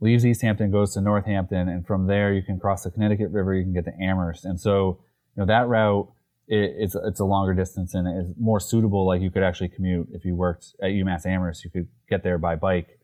[0.00, 3.64] leaves Easthampton, goes to Northampton, and from there you can cross the Connecticut River, you
[3.64, 4.44] can get to Amherst.
[4.44, 5.00] And so,
[5.36, 6.12] you know, that route
[6.46, 9.06] it, it's it's a longer distance and it's more suitable.
[9.06, 12.38] Like you could actually commute if you worked at UMass Amherst, you could get there
[12.38, 12.98] by bike.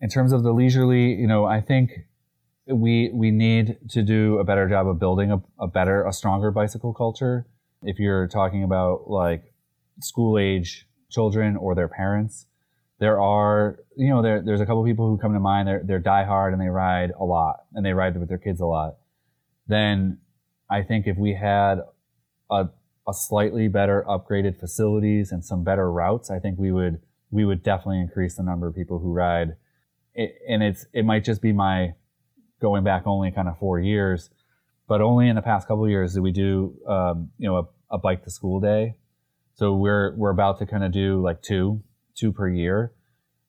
[0.00, 1.90] In terms of the leisurely, you know, I think
[2.66, 6.50] we we need to do a better job of building a, a better, a stronger
[6.50, 7.46] bicycle culture.
[7.82, 9.52] If you're talking about like
[10.00, 12.46] school age children or their parents,
[12.98, 15.68] there are you know there there's a couple people who come to mind.
[15.68, 18.66] They're they're diehard and they ride a lot and they ride with their kids a
[18.66, 18.96] lot.
[19.66, 20.18] Then
[20.70, 21.80] I think if we had
[22.50, 22.68] a
[23.08, 27.62] a slightly better upgraded facilities and some better routes, I think we would we would
[27.62, 29.56] definitely increase the number of people who ride.
[30.14, 31.94] It, and it's it might just be my
[32.60, 34.30] going back only kind of four years,
[34.86, 37.56] but only in the past couple years did we do um, you know
[37.90, 38.96] a, a bike to school day.
[39.54, 41.82] So we're we're about to kind of do like two
[42.14, 42.92] two per year,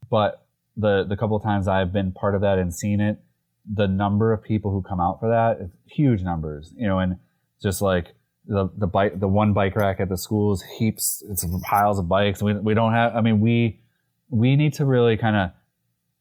[0.10, 0.46] but
[0.78, 3.20] the the couple of times I've been part of that and seen it,
[3.66, 6.74] the number of people who come out for that huge numbers.
[6.78, 7.18] You know, and
[7.62, 8.16] just like
[8.50, 12.42] the the bike the one bike rack at the schools heaps it's piles of bikes.
[12.42, 13.80] We, we don't have i mean we
[14.30, 15.52] we need to really kind of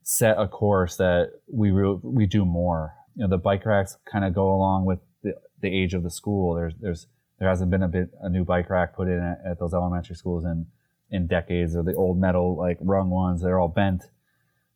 [0.03, 2.95] set a course that we re- we do more.
[3.15, 6.11] You know the bike racks kind of go along with the, the age of the
[6.11, 6.55] school.
[6.55, 7.07] There's there's
[7.39, 10.17] there hasn't been a bit a new bike rack put in at, at those elementary
[10.17, 10.67] schools in
[11.11, 14.05] in decades or the old metal like rung ones they're all bent.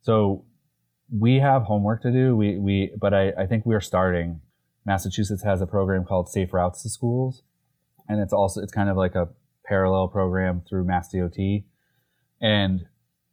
[0.01, 0.45] So
[1.11, 2.35] we have homework to do.
[2.35, 4.39] We we but i i think we're starting
[4.85, 7.43] Massachusetts has a program called Safe Routes to Schools,
[8.07, 9.29] and it's also it's kind of like a
[9.65, 11.37] parallel program through Mass DOT,
[12.41, 12.85] and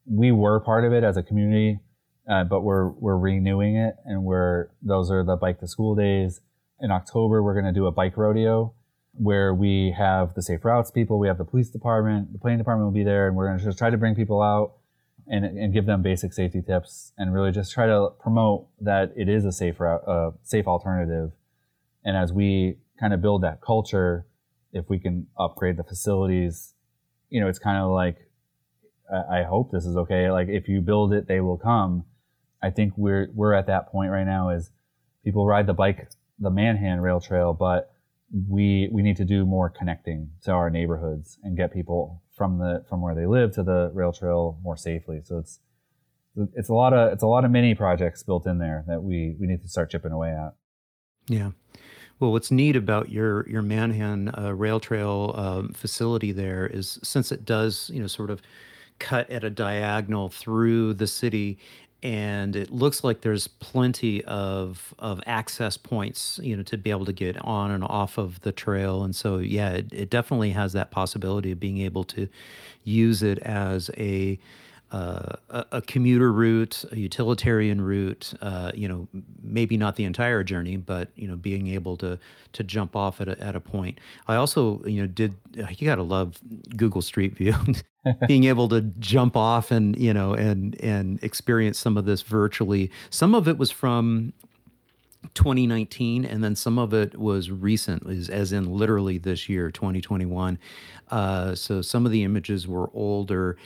[0.06, 1.80] we were part of it as a community,
[2.30, 6.40] uh, but we're we're renewing it, and we're those are the bike to school days.
[6.80, 8.72] In October, we're going to do a bike rodeo
[9.12, 12.86] where we have the safe routes people, we have the police department, the planning department
[12.86, 14.74] will be there, and we're going to just try to bring people out
[15.26, 19.28] and, and give them basic safety tips and really just try to promote that it
[19.28, 21.32] is a safe route, uh, safe alternative
[22.04, 24.26] and as we kind of build that culture,
[24.72, 26.74] if we can upgrade the facilities,
[27.28, 28.16] you know, it's kind of like,
[29.12, 30.30] I hope this is okay.
[30.30, 32.04] Like if you build it, they will come.
[32.62, 34.70] I think we're, we're at that point right now is
[35.24, 36.08] people ride the bike,
[36.38, 37.90] the Manhan rail trail, but
[38.48, 42.84] we, we need to do more connecting to our neighborhoods and get people from the,
[42.88, 45.20] from where they live to the rail trail more safely.
[45.24, 45.58] So it's,
[46.54, 49.34] it's a lot of, it's a lot of mini projects built in there that we,
[49.40, 50.54] we need to start chipping away at.
[51.28, 51.50] Yeah.
[52.20, 57.32] Well, what's neat about your your Manhan uh, Rail Trail um, facility there is since
[57.32, 58.42] it does, you know, sort of
[58.98, 61.58] cut at a diagonal through the city,
[62.02, 67.06] and it looks like there's plenty of of access points, you know, to be able
[67.06, 69.04] to get on and off of the trail.
[69.04, 72.28] And so, yeah, it, it definitely has that possibility of being able to
[72.84, 74.38] use it as a
[74.92, 78.34] uh, a, commuter route, a utilitarian route.
[78.42, 79.06] Uh, you know,
[79.42, 82.18] maybe not the entire journey, but you know, being able to
[82.52, 83.98] to jump off at a, at a point.
[84.26, 86.40] I also, you know, did you got to love
[86.76, 87.54] Google Street View,
[88.26, 92.90] being able to jump off and you know and and experience some of this virtually.
[93.10, 94.32] Some of it was from
[95.34, 100.58] 2019, and then some of it was recent, is as in literally this year, 2021.
[101.10, 103.56] Uh, so some of the images were older,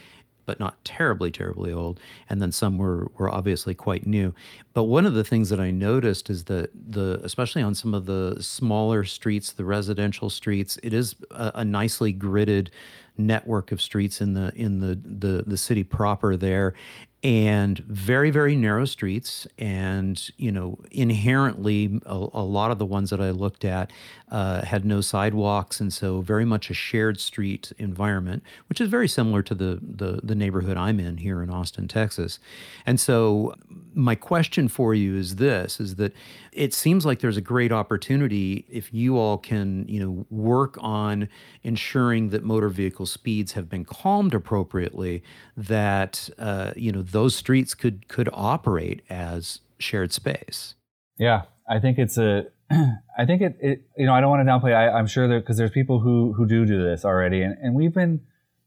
[0.47, 4.35] but not terribly, terribly old, and then some were were obviously quite new.
[4.73, 8.07] But one of the things that I noticed is that the, especially on some of
[8.07, 12.69] the smaller streets, the residential streets, it is a, a nicely gridded
[13.17, 16.75] network of streets in the in the the, the city proper there
[17.23, 23.11] and very very narrow streets and you know inherently a, a lot of the ones
[23.11, 23.91] that i looked at
[24.31, 29.09] uh, had no sidewalks and so very much a shared street environment which is very
[29.09, 32.39] similar to the, the the neighborhood i'm in here in austin texas.
[32.87, 33.55] And so
[33.95, 36.13] my question for you is this is that
[36.53, 41.29] it seems like there's a great opportunity if you all can you know work on
[41.63, 45.23] ensuring that motor vehicle speeds have been calmed appropriately
[45.57, 50.75] that uh, you know those streets could could operate as shared space.
[51.19, 52.45] Yeah i think it's a
[53.19, 55.41] i think it, it you know i don't want to downplay I, i'm sure that
[55.41, 58.21] because there's people who who do do this already and, and we've been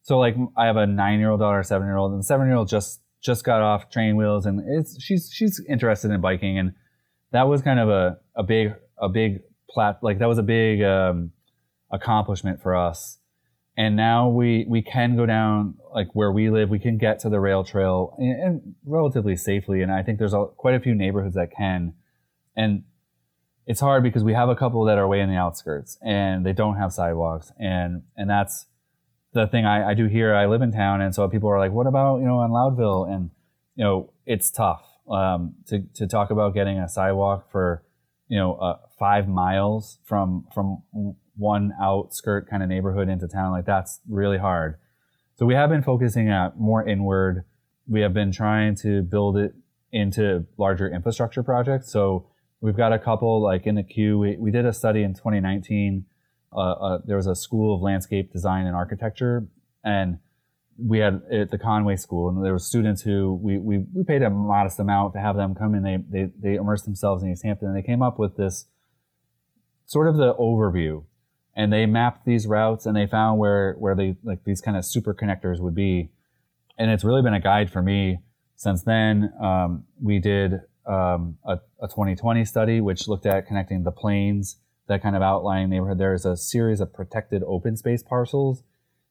[0.03, 2.47] so like i have a nine year old daughter seven year old and the seven
[2.47, 6.57] year old just just got off train wheels and it's she's she's interested in biking
[6.57, 6.73] and
[7.31, 10.81] that was kind of a, a big a big plat like that was a big
[10.81, 11.31] um,
[11.91, 13.19] accomplishment for us.
[13.75, 17.29] And now we we can go down like where we live we can get to
[17.29, 20.95] the rail trail and, and relatively safely and i think there's a, quite a few
[20.95, 21.93] neighborhoods that can.
[22.55, 22.83] And
[23.67, 26.53] it's hard because we have a couple that are way in the outskirts and they
[26.53, 28.65] don't have sidewalks and and that's
[29.37, 30.33] the thing I, I do here.
[30.33, 33.09] I live in town, and so people are like, "What about you know in Loudville?"
[33.09, 33.29] And
[33.75, 37.83] you know, it's tough um, to to talk about getting a sidewalk for
[38.27, 40.81] you know uh, five miles from from
[41.35, 43.51] one outskirt kind of neighborhood into town.
[43.51, 44.77] Like that's really hard.
[45.35, 47.43] So we have been focusing at more inward.
[47.87, 49.53] We have been trying to build it
[49.91, 51.91] into larger infrastructure projects.
[51.91, 52.27] So
[52.61, 54.17] we've got a couple like in the queue.
[54.17, 56.05] We, we did a study in 2019
[56.55, 59.47] uh, uh, there was a school of landscape design and architecture,
[59.83, 60.19] and
[60.77, 64.21] we had at the Conway School, and there were students who we, we, we paid
[64.21, 65.83] a modest amount to have them come in.
[65.83, 68.65] They, they, they immersed themselves in Easthampton, and they came up with this
[69.85, 71.03] sort of the overview.
[71.55, 74.85] And they mapped these routes, and they found where, where they, like these kind of
[74.85, 76.11] super connectors would be.
[76.77, 78.19] And it's really been a guide for me
[78.55, 79.33] since then.
[79.41, 84.57] Um, we did um, a, a 2020 study, which looked at connecting the plains
[84.87, 88.63] that kind of outlying neighborhood, there is a series of protected open space parcels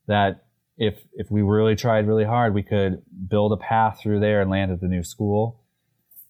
[0.07, 0.47] that
[0.79, 4.51] if if we really tried really hard, we could build a path through there and
[4.51, 5.63] land at the new school.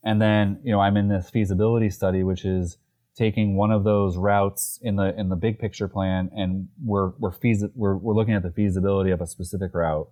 [0.05, 2.79] And then, you know, I'm in this feasibility study, which is
[3.17, 7.33] taking one of those routes in the in the big picture plan, and we're we're
[7.33, 10.09] feasi- we're we're looking at the feasibility of a specific route.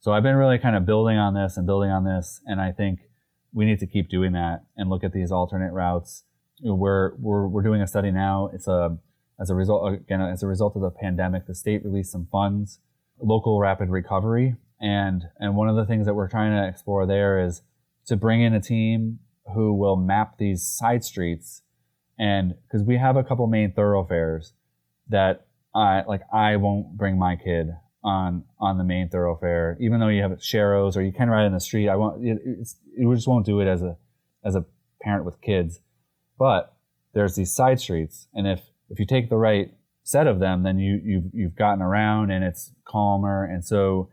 [0.00, 2.72] So I've been really kind of building on this and building on this, and I
[2.72, 3.00] think
[3.52, 6.24] we need to keep doing that and look at these alternate routes
[6.62, 8.50] we're, we're, we're doing a study now.
[8.52, 8.96] It's a,
[9.40, 12.80] as a result, again, as a result of the pandemic, the state released some funds,
[13.20, 14.56] local rapid recovery.
[14.80, 17.62] And, and one of the things that we're trying to explore there is
[18.06, 19.20] to bring in a team
[19.54, 21.62] who will map these side streets.
[22.18, 24.52] And because we have a couple main thoroughfares
[25.08, 27.70] that I, like, I won't bring my kid
[28.04, 31.52] on on the main thoroughfare, even though you have sharrows or you can ride in
[31.52, 31.88] the street.
[31.88, 32.24] I won't.
[32.24, 33.96] It, it just won't do it as a
[34.44, 34.64] as a
[35.02, 35.80] parent with kids.
[36.38, 36.76] But
[37.14, 39.72] there's these side streets, and if if you take the right
[40.04, 43.44] set of them, then you you've you've gotten around and it's calmer.
[43.44, 44.08] And so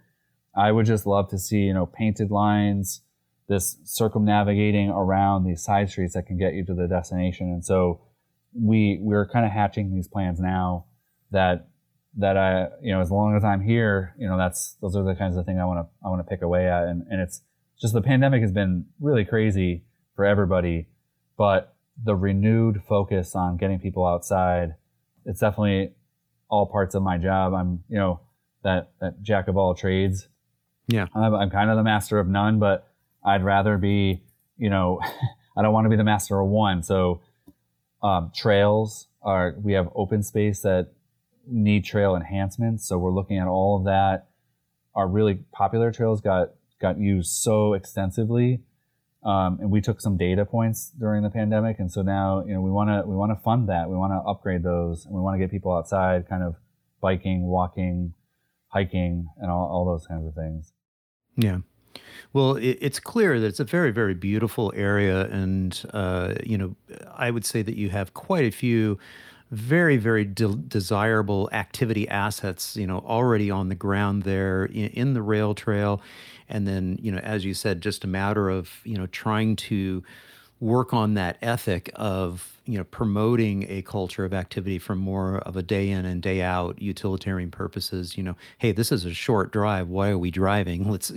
[0.56, 3.02] I would just love to see you know painted lines,
[3.48, 7.50] this circumnavigating around these side streets that can get you to the destination.
[7.50, 8.02] And so
[8.54, 10.86] we we're kind of hatching these plans now
[11.32, 11.70] that
[12.18, 15.16] that I you know as long as I'm here, you know that's those are the
[15.16, 16.84] kinds of things I want to I want to pick away at.
[16.84, 17.42] And and it's
[17.80, 19.84] just the pandemic has been really crazy
[20.16, 20.88] for everybody,
[21.38, 24.76] but the renewed focus on getting people outside.
[25.26, 25.94] It's definitely
[26.50, 27.54] all parts of my job.
[27.54, 28.20] I'm, you know,
[28.64, 30.28] that, that jack of all trades.
[30.88, 31.08] Yeah.
[31.16, 32.88] I'm, I'm kind of the master of none, but
[33.24, 34.24] I'd rather be,
[34.58, 35.00] you know,
[35.58, 36.84] I don't want to be the master of one.
[36.84, 37.22] So,
[38.04, 40.92] um, trails are, we have open space that
[41.48, 42.88] need trail enhancements.
[42.88, 44.28] So we're looking at all of that.
[44.94, 48.62] Our really popular trails got, got used so extensively
[49.26, 52.62] um, and we took some data points during the pandemic, and so now you know
[52.62, 53.90] we want to we want to fund that.
[53.90, 56.56] We want to upgrade those, and we want to get people outside, kind of
[57.02, 58.14] biking, walking,
[58.68, 60.74] hiking, and all, all those kinds of things.
[61.36, 61.58] Yeah.
[62.34, 66.76] Well, it, it's clear that it's a very, very beautiful area, and uh, you know,
[67.12, 69.00] I would say that you have quite a few
[69.52, 75.14] very, very de- desirable activity assets, you know, already on the ground there in, in
[75.14, 76.02] the rail trail.
[76.50, 80.04] And then you know as you said just a matter of you know trying to
[80.60, 85.58] work on that ethic of you know promoting a culture of activity from more of
[85.58, 89.52] a day in and day out utilitarian purposes you know hey this is a short
[89.52, 89.88] drive.
[89.90, 90.90] Why are we driving?
[90.96, 91.12] Let's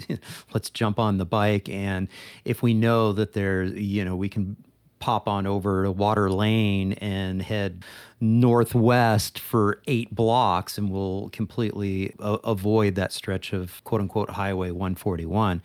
[0.53, 1.69] let's jump on the bike.
[1.69, 2.09] And
[2.45, 4.57] if we know that there's you know we can
[4.99, 7.85] pop on over to Water Lane and head
[8.21, 14.71] northwest for eight blocks, and we'll completely a- avoid that stretch of quote unquote Highway
[14.71, 15.63] 141,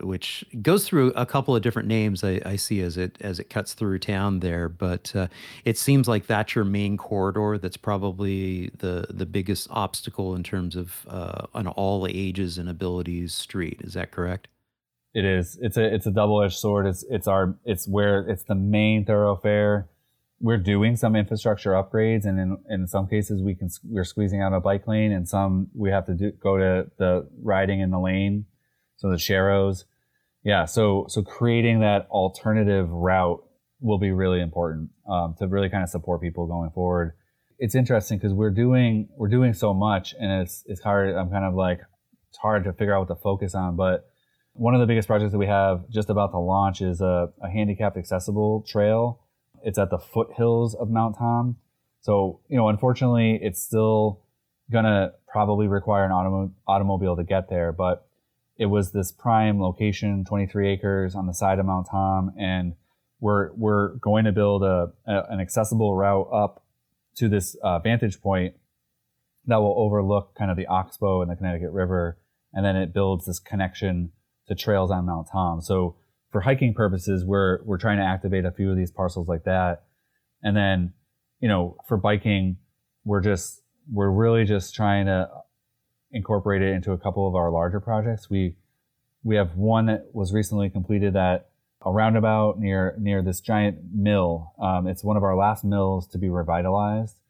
[0.00, 3.50] which goes through a couple of different names I, I see as it as it
[3.50, 4.68] cuts through town there.
[4.68, 5.28] But uh,
[5.64, 7.58] it seems like that's your main corridor.
[7.58, 13.34] That's probably the the biggest obstacle in terms of uh, an all ages and abilities
[13.34, 13.80] street.
[13.82, 14.48] Is that correct?
[15.18, 15.58] It is.
[15.60, 16.86] It's a it's a double edged sword.
[16.86, 19.88] It's it's our it's where it's the main thoroughfare.
[20.38, 24.52] We're doing some infrastructure upgrades, and in, in some cases we can we're squeezing out
[24.52, 27.98] a bike lane, and some we have to do, go to the riding in the
[27.98, 28.46] lane,
[28.98, 29.86] so the sharrows.
[30.44, 33.42] Yeah, so so creating that alternative route
[33.80, 37.14] will be really important um, to really kind of support people going forward.
[37.58, 41.12] It's interesting because we're doing we're doing so much, and it's it's hard.
[41.16, 41.80] I'm kind of like
[42.28, 44.07] it's hard to figure out what to focus on, but
[44.58, 47.48] one of the biggest projects that we have just about to launch is a, a
[47.48, 49.20] handicapped accessible trail.
[49.62, 51.56] It's at the foothills of Mount Tom.
[52.00, 54.20] So, you know, unfortunately, it's still
[54.70, 58.08] gonna probably require an autom- automobile to get there, but
[58.56, 62.74] it was this prime location, 23 acres on the side of Mount Tom, and
[63.20, 66.64] we're we're going to build a, a an accessible route up
[67.16, 68.54] to this uh, vantage point
[69.46, 72.18] that will overlook kind of the Oxbow and the Connecticut River,
[72.52, 74.10] and then it builds this connection
[74.48, 75.60] to trails on Mount Tom.
[75.60, 75.96] So
[76.30, 79.84] for hiking purposes, we're we're trying to activate a few of these parcels like that,
[80.42, 80.92] and then
[81.40, 82.58] you know for biking,
[83.04, 85.28] we're just we're really just trying to
[86.10, 88.28] incorporate it into a couple of our larger projects.
[88.28, 88.56] We
[89.22, 91.48] we have one that was recently completed at
[91.84, 94.52] a roundabout near near this giant mill.
[94.60, 97.20] Um, it's one of our last mills to be revitalized,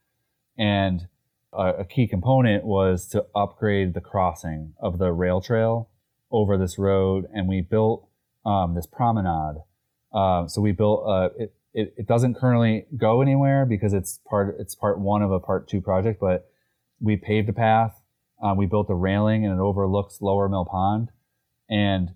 [0.57, 1.07] and
[1.53, 5.89] a, a key component was to upgrade the crossing of the rail trail
[6.31, 8.09] over this road, and we built
[8.45, 9.63] um, this promenade.
[10.13, 11.95] Uh, so we built uh, it, it.
[11.99, 15.81] It doesn't currently go anywhere because it's part it's part one of a part two
[15.81, 16.21] project.
[16.21, 16.49] But
[17.01, 18.01] we paved a path.
[18.43, 21.11] Uh, we built a railing, and it overlooks Lower Mill Pond.
[21.69, 22.15] And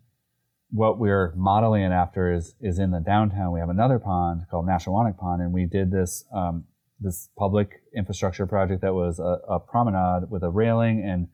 [0.70, 3.52] what we're modeling it after is is in the downtown.
[3.52, 6.64] We have another pond called Nashawannuck Pond, and we did this um,
[6.98, 11.28] this public infrastructure project that was a, a promenade with a railing, and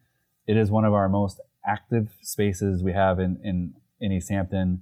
[0.47, 4.81] it is one of our most active spaces we have in, in, in Easthampton.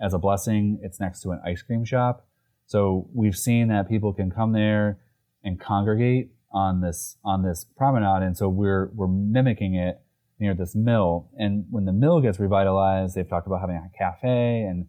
[0.00, 2.26] As a blessing, it's next to an ice cream shop.
[2.66, 4.98] So we've seen that people can come there
[5.42, 10.00] and congregate on this on this promenade, and so we're we're mimicking it
[10.38, 11.28] near this mill.
[11.38, 14.86] And when the mill gets revitalized, they've talked about having a cafe and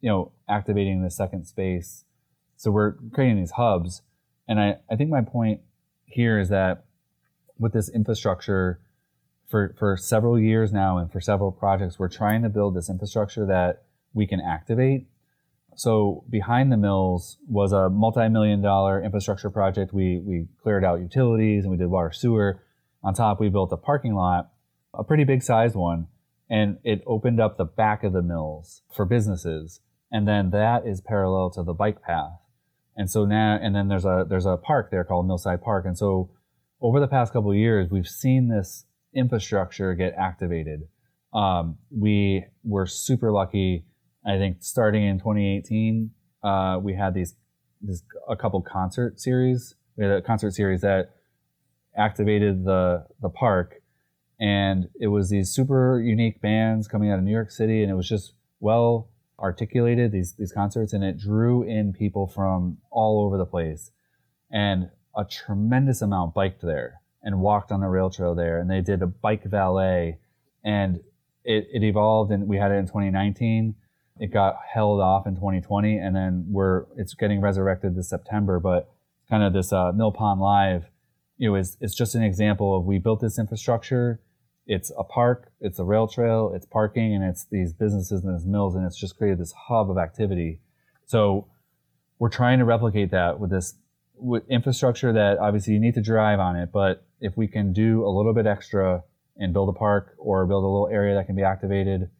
[0.00, 2.04] you know activating the second space.
[2.56, 4.02] So we're creating these hubs,
[4.48, 5.60] and I I think my point
[6.06, 6.84] here is that
[7.58, 8.80] with this infrastructure
[9.48, 13.46] for, for several years now and for several projects, we're trying to build this infrastructure
[13.46, 13.82] that
[14.12, 15.06] we can activate.
[15.74, 19.92] So behind the mills was a multi-million dollar infrastructure project.
[19.92, 22.62] We, we cleared out utilities and we did water sewer.
[23.02, 24.50] On top, we built a parking lot,
[24.92, 26.08] a pretty big sized one,
[26.50, 29.80] and it opened up the back of the mills for businesses.
[30.10, 32.40] And then that is parallel to the bike path.
[32.96, 35.84] And so now, and then there's a, there's a park there called Millside Park.
[35.86, 36.30] And so
[36.80, 38.84] over the past couple of years, we've seen this
[39.14, 40.82] infrastructure get activated.
[41.32, 43.84] Um, we were super lucky.
[44.26, 46.10] I think starting in 2018,
[46.42, 47.34] uh, we had these,
[47.80, 49.74] this, a couple concert series.
[49.96, 51.10] We had a concert series that
[51.96, 53.82] activated the the park,
[54.38, 57.94] and it was these super unique bands coming out of New York City, and it
[57.94, 63.36] was just well articulated these these concerts, and it drew in people from all over
[63.36, 63.90] the place,
[64.50, 68.80] and a tremendous amount biked there and walked on the rail trail there and they
[68.80, 70.18] did a bike valet
[70.64, 71.00] and
[71.44, 73.74] it, it evolved and we had it in 2019
[74.20, 78.90] it got held off in 2020 and then we're it's getting resurrected this september but
[79.28, 80.86] kind of this uh, Millpond Live
[81.36, 84.20] you know is it's just an example of we built this infrastructure.
[84.66, 88.46] It's a park it's a rail trail it's parking and it's these businesses and these
[88.46, 90.60] mills and it's just created this hub of activity.
[91.06, 91.48] So
[92.18, 93.74] we're trying to replicate that with this
[94.16, 98.04] with infrastructure that obviously you need to drive on it but if we can do
[98.04, 99.02] a little bit extra
[99.36, 102.10] and build a park or build a little area that can be activated,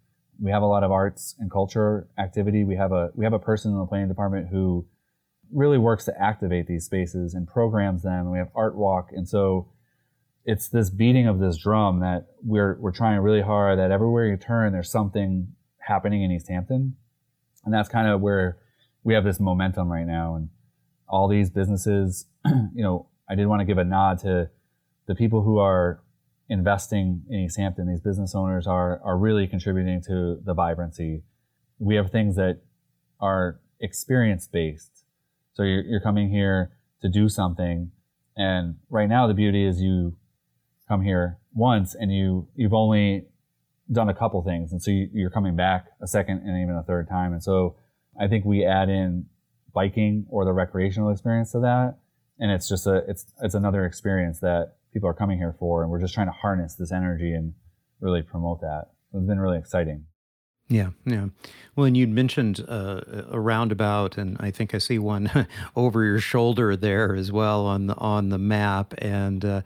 [0.41, 2.65] we have a lot of arts and culture activity.
[2.65, 4.87] We have a we have a person in the planning department who
[5.53, 8.21] really works to activate these spaces and programs them.
[8.21, 9.69] And we have art walk, and so
[10.45, 13.79] it's this beating of this drum that we're we're trying really hard.
[13.79, 16.95] That everywhere you turn, there's something happening in Easthampton,
[17.65, 18.59] and that's kind of where
[19.03, 20.51] we have this momentum right now, and
[21.09, 24.51] all these businesses, you know, I did want to give a nod to
[25.09, 26.01] the people who are
[26.49, 27.89] investing in Easthampton.
[27.89, 31.23] These business owners are are really contributing to the vibrancy.
[31.79, 32.61] We have things that
[33.21, 35.05] are experience based.
[35.55, 37.91] So you're, you're coming here to do something,
[38.37, 40.17] and right now the beauty is you
[40.87, 43.27] come here once and you you've only
[43.91, 46.83] done a couple things, and so you, are coming back a second and even a
[46.83, 47.33] third time.
[47.33, 47.77] And so
[48.21, 49.27] I think we add in
[49.73, 51.97] biking or the recreational experience to that,
[52.39, 55.93] and it's just a it's it's another experience that people are coming here for, and
[55.93, 57.55] we're just trying to harness this energy and
[58.01, 58.87] really promote that.
[59.13, 60.07] So it's been really exciting.
[60.69, 61.29] Yeah, yeah.
[61.77, 65.47] Well, and you'd mentioned uh, a roundabout, and I think I see one
[65.77, 69.45] over your shoulder there as well on the on the map, and.
[69.45, 69.63] Uh,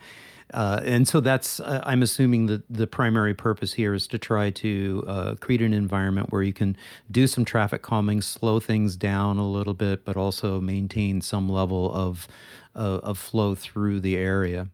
[0.52, 4.50] uh, and so that's, uh, I'm assuming that the primary purpose here is to try
[4.50, 6.76] to uh, create an environment where you can
[7.10, 11.90] do some traffic calming, slow things down a little bit, but also maintain some level
[11.94, 12.28] of
[12.74, 14.68] uh, of flow through the area.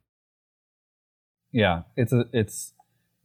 [1.53, 2.73] Yeah, it's a it's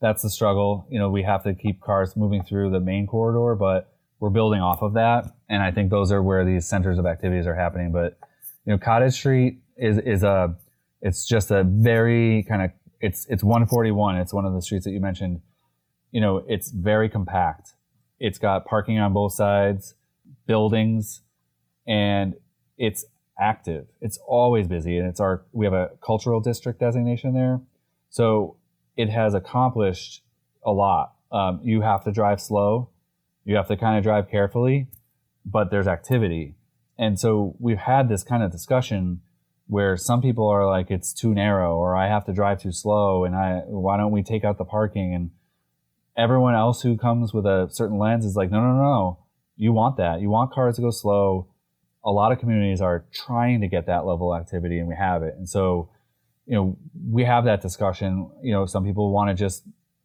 [0.02, 0.88] that's the struggle.
[0.90, 4.62] You know, we have to keep cars moving through the main corridor, but we're building
[4.62, 7.92] off of that, and I think those are where these centers of activities are happening.
[7.92, 8.18] But
[8.66, 10.56] you know, Cottage Street is is a
[11.02, 12.72] it's just a very kind of
[13.02, 14.16] it's it's 141.
[14.18, 15.42] It's one of the streets that you mentioned.
[16.12, 17.74] You know, it's very compact.
[18.20, 19.96] It's got parking on both sides,
[20.48, 21.22] buildings,
[21.86, 22.36] and
[22.78, 23.04] it's
[23.38, 23.88] active.
[24.00, 27.60] It's always busy, and it's our we have a cultural district designation there,
[28.14, 28.58] so
[28.96, 30.22] it has accomplished
[30.64, 31.16] a lot.
[31.32, 32.90] Um, you have to drive slow,
[33.44, 34.88] you have to kind of drive carefully,
[35.44, 36.54] but there's activity,
[36.98, 39.22] and so we've had this kind of discussion
[39.66, 43.26] where some people are like it's too narrow or I have to drive too slow
[43.26, 45.16] and I why don't we take out the parking?
[45.16, 45.32] And
[46.16, 49.20] everyone else who comes with a certain lens is like no no no.
[49.56, 50.22] You want that.
[50.22, 51.48] You want cars to go slow.
[52.06, 55.24] A lot of communities are trying to get that level of activity and we have
[55.24, 55.34] it.
[55.36, 55.90] And so
[56.46, 56.78] you know
[57.10, 59.64] we have that discussion you know some people want to just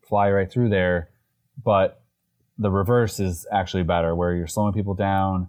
[0.08, 1.10] fly right through there
[1.62, 2.02] but
[2.58, 5.48] the reverse is actually better where you're slowing people down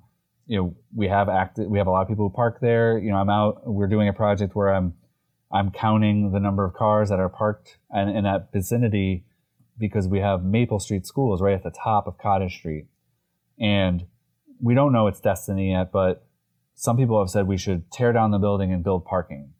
[0.49, 2.97] you know, we have active, we have a lot of people who park there.
[2.97, 4.95] You know, I'm out, we're doing a project where I'm,
[5.51, 9.25] I'm counting the number of cars that are parked in, in that vicinity
[9.77, 12.87] because we have Maple Street schools right at the top of Cottage Street.
[13.59, 14.07] And
[14.59, 16.25] we don't know its destiny yet, but
[16.73, 19.53] some people have said we should tear down the building and build parking.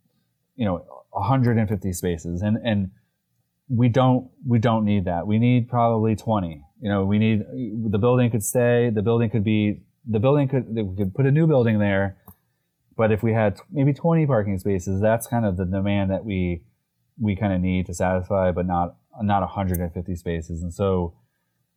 [0.60, 2.42] You know, 150 spaces.
[2.42, 2.92] And, and
[3.68, 5.26] we don't, we don't need that.
[5.26, 6.64] We need probably 20.
[6.82, 7.44] You know, we need,
[7.92, 11.32] the building could stay, the building could be the building could we could put a
[11.32, 12.18] new building there,
[12.98, 16.64] but if we had maybe 20 parking spaces, that's kind of the demand that we
[17.22, 20.64] we kind of need to satisfy, but not not 150 spaces.
[20.64, 21.14] And so,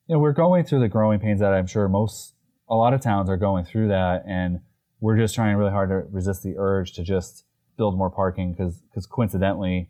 [0.07, 2.35] you know, we're going through the growing pains that I'm sure most
[2.69, 4.61] a lot of towns are going through that, and
[5.01, 7.45] we're just trying really hard to resist the urge to just
[7.77, 9.89] build more parking because because coincidentally,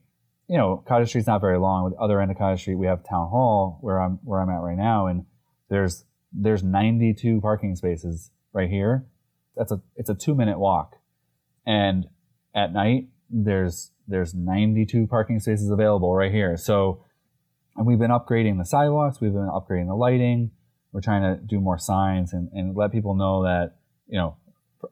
[0.49, 1.85] you know, Cottage Street's not very long.
[1.85, 4.51] With the other end of Cottage Street, we have Town Hall where I'm where I'm
[4.51, 5.25] at right now, and
[5.69, 9.07] there's there's 92 parking spaces right here.
[9.57, 10.97] That's a it's a two minute walk,
[11.67, 12.07] and
[12.55, 16.57] at night there's there's 92 parking spaces available right here.
[16.57, 17.05] So,
[17.77, 20.51] and we've been upgrading the sidewalks, we've been upgrading the lighting.
[20.93, 23.77] We're trying to do more signs and, and let people know that
[24.07, 24.37] you know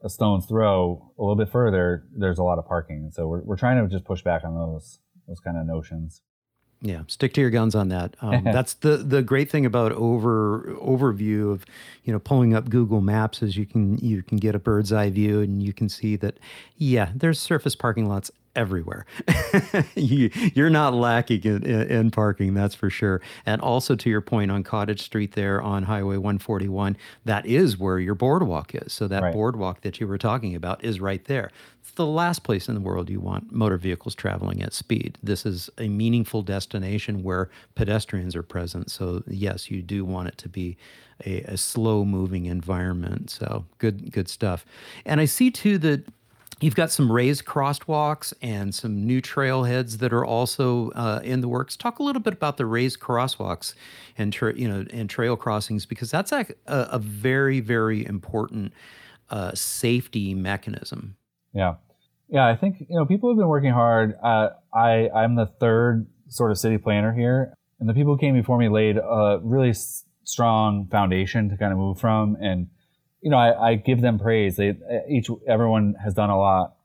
[0.03, 3.09] a stone's throw a little bit further there's a lot of parking.
[3.11, 6.21] So we're we're trying to just push back on those those kind of notions.
[6.83, 8.15] Yeah, stick to your guns on that.
[8.21, 11.65] Um, that's the the great thing about over overview of
[12.03, 15.09] you know pulling up Google Maps is you can you can get a bird's eye
[15.09, 16.39] view and you can see that
[16.75, 19.05] yeah, there's surface parking lots everywhere.
[19.95, 23.21] you, are not lacking in, in, parking, that's for sure.
[23.45, 27.99] And also to your point on Cottage Street there on Highway 141, that is where
[27.99, 28.93] your boardwalk is.
[28.93, 29.33] So that right.
[29.33, 31.51] boardwalk that you were talking about is right there.
[31.81, 35.17] It's the last place in the world you want motor vehicles traveling at speed.
[35.23, 38.91] This is a meaningful destination where pedestrians are present.
[38.91, 40.77] So yes, you do want it to be
[41.25, 43.29] a, a slow moving environment.
[43.29, 44.65] So good, good stuff.
[45.05, 46.05] And I see too that
[46.61, 51.47] You've got some raised crosswalks and some new trailheads that are also uh, in the
[51.47, 51.75] works.
[51.75, 53.73] Talk a little bit about the raised crosswalks
[54.15, 58.73] and tra- you know and trail crossings because that's a, a very very important
[59.31, 61.15] uh, safety mechanism.
[61.51, 61.75] Yeah,
[62.29, 62.47] yeah.
[62.47, 64.15] I think you know people have been working hard.
[64.23, 68.35] Uh, I I'm the third sort of city planner here, and the people who came
[68.35, 72.67] before me laid a really s- strong foundation to kind of move from and
[73.21, 74.55] you know, I, I give them praise.
[74.55, 74.77] They
[75.09, 76.75] each everyone has done a lot,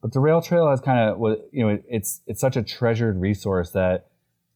[0.00, 1.18] but the rail trail has kind of
[1.52, 4.06] you know it's it's such a treasured resource that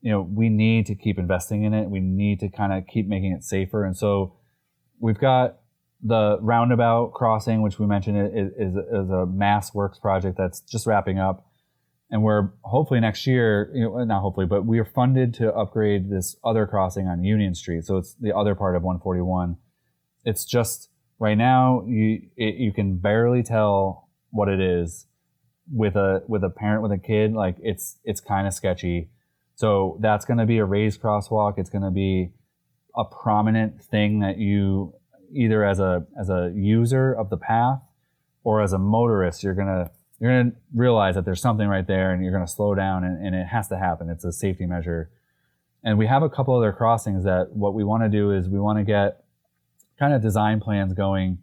[0.01, 1.91] you know we need to keep investing in it.
[1.91, 4.35] We need to kind of keep making it safer, and so
[5.01, 5.59] we've got
[6.03, 11.19] the roundabout crossing, which we mentioned, is, is, is a MassWorks project that's just wrapping
[11.19, 11.47] up.
[12.11, 16.09] And we're hopefully next year, you know, not hopefully, but we are funded to upgrade
[16.09, 17.85] this other crossing on Union Street.
[17.85, 19.57] So it's the other part of 141.
[20.25, 20.89] It's just
[21.19, 25.07] right now you it, you can barely tell what it is
[25.71, 27.33] with a with a parent with a kid.
[27.33, 29.11] Like it's it's kind of sketchy.
[29.55, 31.55] So that's going to be a raised crosswalk.
[31.59, 32.31] It's going to be
[32.97, 34.95] a prominent thing that you
[35.33, 37.81] either as a as a user of the path
[38.45, 42.23] or as a motorist, you're gonna you're gonna realize that there's something right there, and
[42.23, 44.09] you're gonna slow down, and, and it has to happen.
[44.09, 45.11] It's a safety measure.
[45.85, 48.59] And we have a couple other crossings that what we want to do is we
[48.59, 49.25] want to get
[49.99, 51.39] kind of design plans going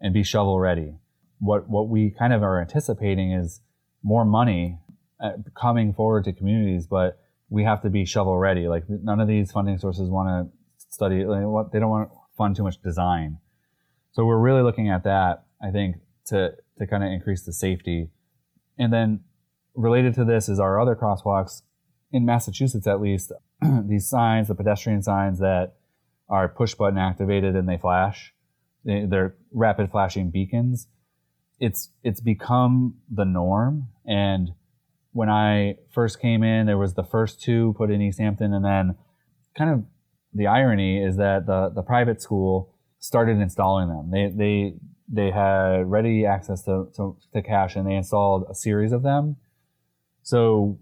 [0.00, 0.94] and be shovel ready.
[1.38, 3.60] What what we kind of are anticipating is
[4.02, 4.78] more money
[5.22, 8.68] uh, coming forward to communities, but we have to be shovel ready.
[8.68, 11.24] Like none of these funding sources want to study.
[11.24, 13.38] Like, what they don't want to fund too much design.
[14.12, 15.44] So we're really looking at that.
[15.62, 15.96] I think
[16.26, 18.10] to to kind of increase the safety,
[18.78, 19.20] and then
[19.74, 21.62] related to this is our other crosswalks
[22.12, 23.32] in Massachusetts, at least.
[23.86, 25.74] these signs, the pedestrian signs that
[26.28, 28.32] are push button activated and they flash.
[28.84, 30.88] They're rapid flashing beacons.
[31.58, 33.88] It's it's become the norm.
[34.06, 34.50] And
[35.12, 38.96] when I first came in, there was the first two put in Easthampton, and then
[39.56, 39.84] kind of
[40.34, 44.10] the irony is that the, the private school started installing them.
[44.10, 44.74] They, they,
[45.08, 49.36] they had ready access to, to, to cash and they installed a series of them.
[50.22, 50.80] So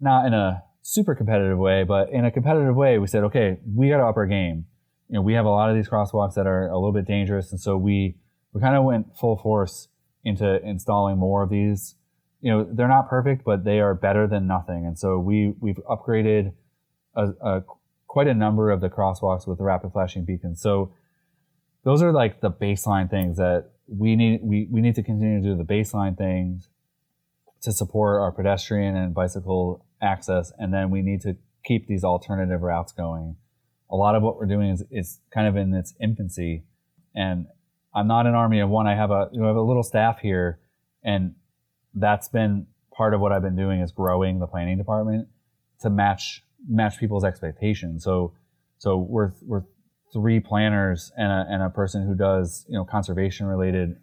[0.00, 3.88] not in a super competitive way, but in a competitive way, we said, okay, we
[3.88, 4.66] got to up our game.
[5.08, 7.52] You know, we have a lot of these crosswalks that are a little bit dangerous.
[7.52, 8.16] And so we,
[8.52, 9.86] we kind of went full force
[10.24, 11.94] into installing more of these.
[12.40, 14.84] You know, they're not perfect, but they are better than nothing.
[14.84, 16.54] And so we, we've upgraded
[17.14, 17.64] a, a
[18.08, 20.60] quite a number of the crosswalks with the rapid flashing beacons.
[20.60, 20.92] So
[21.84, 25.48] those are like the baseline things that we need we, we need to continue to
[25.48, 26.68] do the baseline things
[27.62, 32.62] to support our pedestrian and bicycle access and then we need to keep these alternative
[32.62, 33.36] routes going.
[33.90, 36.64] A lot of what we're doing is is kind of in its infancy
[37.14, 37.46] and
[37.94, 38.86] I'm not an army of one.
[38.86, 40.60] I have a you know, I have a little staff here
[41.02, 41.34] and
[41.94, 45.28] that's been part of what I've been doing is growing the planning department
[45.80, 48.04] to match match people's expectations.
[48.04, 48.34] So,
[48.78, 49.64] so we're, we're
[50.12, 53.96] three planners and a, and a person who does, you know, conservation related,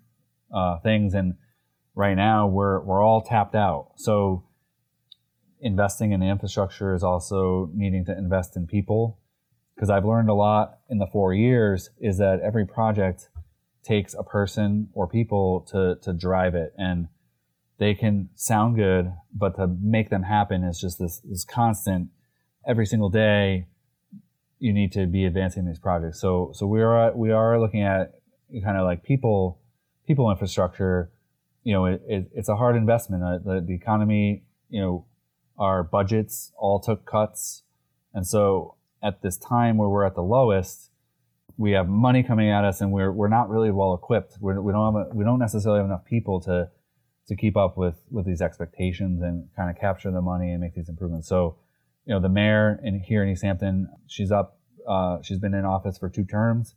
[0.53, 1.13] uh, things.
[1.13, 1.35] And
[1.95, 3.91] right now we're, we're all tapped out.
[3.97, 4.43] So
[5.61, 9.19] investing in infrastructure is also needing to invest in people.
[9.79, 13.29] Cause I've learned a lot in the four years is that every project
[13.83, 16.73] takes a person or people to, to drive it.
[16.77, 17.07] And
[17.77, 22.09] they can sound good, but to make them happen is just this, this constant
[22.67, 23.67] every single day
[24.59, 26.19] you need to be advancing these projects.
[26.19, 28.13] So so we are we are looking at
[28.63, 29.59] kind of like people
[30.05, 31.11] people infrastructure.
[31.63, 33.23] You know, it, it, it's a hard investment.
[33.23, 35.05] Uh, the, the economy, you know,
[35.57, 37.63] our budgets all took cuts,
[38.13, 40.89] and so at this time where we're at the lowest,
[41.57, 44.37] we have money coming at us, and we're we're not really well equipped.
[44.39, 46.69] We're, we don't have a, we don't necessarily have enough people to
[47.27, 50.75] to keep up with with these expectations and kind of capture the money and make
[50.75, 51.27] these improvements.
[51.27, 51.57] So
[52.07, 55.97] you know, the mayor in here in Easthampton, she's up, uh, she's been in office
[55.97, 56.73] for two terms.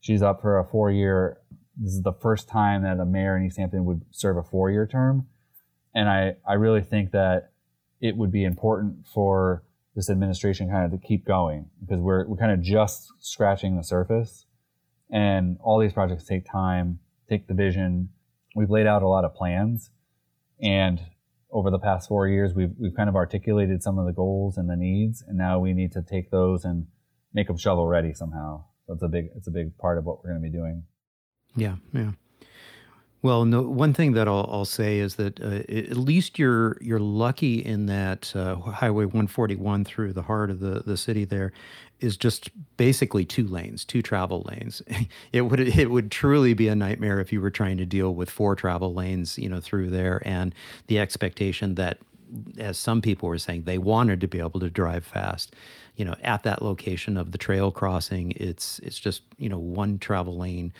[0.00, 1.38] She's up for a four year.
[1.76, 4.86] This is the first time that a mayor in Easthampton would serve a four year
[4.86, 5.28] term.
[5.94, 7.51] And I, I really think that
[8.02, 9.62] it would be important for
[9.96, 13.84] this administration kind of to keep going because we're, we're kind of just scratching the
[13.84, 14.44] surface
[15.10, 16.98] and all these projects take time,
[17.28, 18.10] take the vision.
[18.54, 19.90] We've laid out a lot of plans
[20.60, 21.00] and
[21.52, 24.68] over the past four years, we've we've kind of articulated some of the goals and
[24.68, 26.86] the needs, and now we need to take those and
[27.34, 28.64] make them shovel ready somehow.
[28.86, 30.84] So it's a big it's a big part of what we're going to be doing.
[31.54, 32.12] Yeah, yeah.
[33.22, 36.98] Well, no, one thing that I'll, I'll say is that uh, at least you're you're
[36.98, 41.52] lucky in that uh, Highway 141 through the heart of the, the city there
[42.00, 44.82] is just basically two lanes, two travel lanes.
[45.32, 48.28] It would it would truly be a nightmare if you were trying to deal with
[48.28, 50.52] four travel lanes, you know, through there, and
[50.88, 51.98] the expectation that,
[52.58, 55.54] as some people were saying, they wanted to be able to drive fast.
[55.96, 59.98] You know, at that location of the trail crossing, it's it's just you know one
[59.98, 60.72] travel lane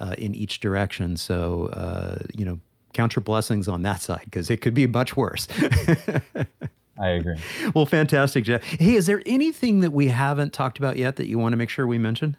[0.00, 1.16] uh, in each direction.
[1.16, 2.60] So uh, you know,
[2.92, 5.48] count your blessings on that side because it could be much worse.
[7.00, 7.36] I agree.
[7.74, 8.64] Well, fantastic, Jeff.
[8.64, 11.70] Hey, is there anything that we haven't talked about yet that you want to make
[11.70, 12.36] sure we mention?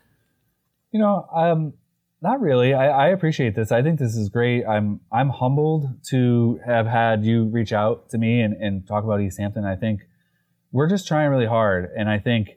[0.91, 1.73] You know, um,
[2.21, 2.73] not really.
[2.73, 3.71] I, I appreciate this.
[3.71, 4.65] I think this is great.
[4.65, 9.21] I'm I'm humbled to have had you reach out to me and, and talk about
[9.21, 9.65] Easthampton.
[9.65, 10.01] I think
[10.71, 12.49] we're just trying really hard, and I think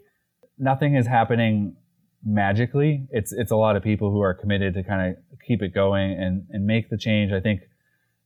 [0.59, 1.77] nothing is happening
[2.25, 3.07] magically.
[3.11, 6.13] It's it's a lot of people who are committed to kind of keep it going
[6.13, 7.33] and and make the change.
[7.33, 7.63] I think,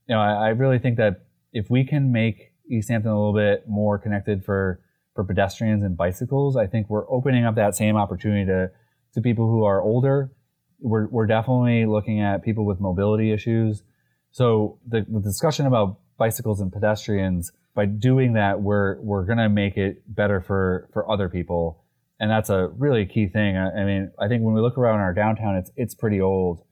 [0.08, 3.68] you know, I, I really think that if we can make Easthampton a little bit
[3.68, 4.80] more connected for
[5.14, 8.70] for pedestrians and bicycles, I think we're opening up that same opportunity to
[9.14, 10.32] to people who are older.
[10.80, 13.82] We're we're definitely looking at people with mobility issues.
[14.30, 19.78] So the, the discussion about bicycles and pedestrians, by doing that, we're we're gonna make
[19.78, 21.85] it better for for other people
[22.18, 23.56] and that's a really key thing.
[23.56, 26.62] I, I, mean, I think when we look around our downtown, it's it's pretty old,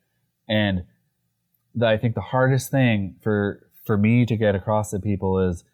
[0.49, 0.85] and
[1.75, 5.65] the, I think the hardest thing for for me to get across to people is,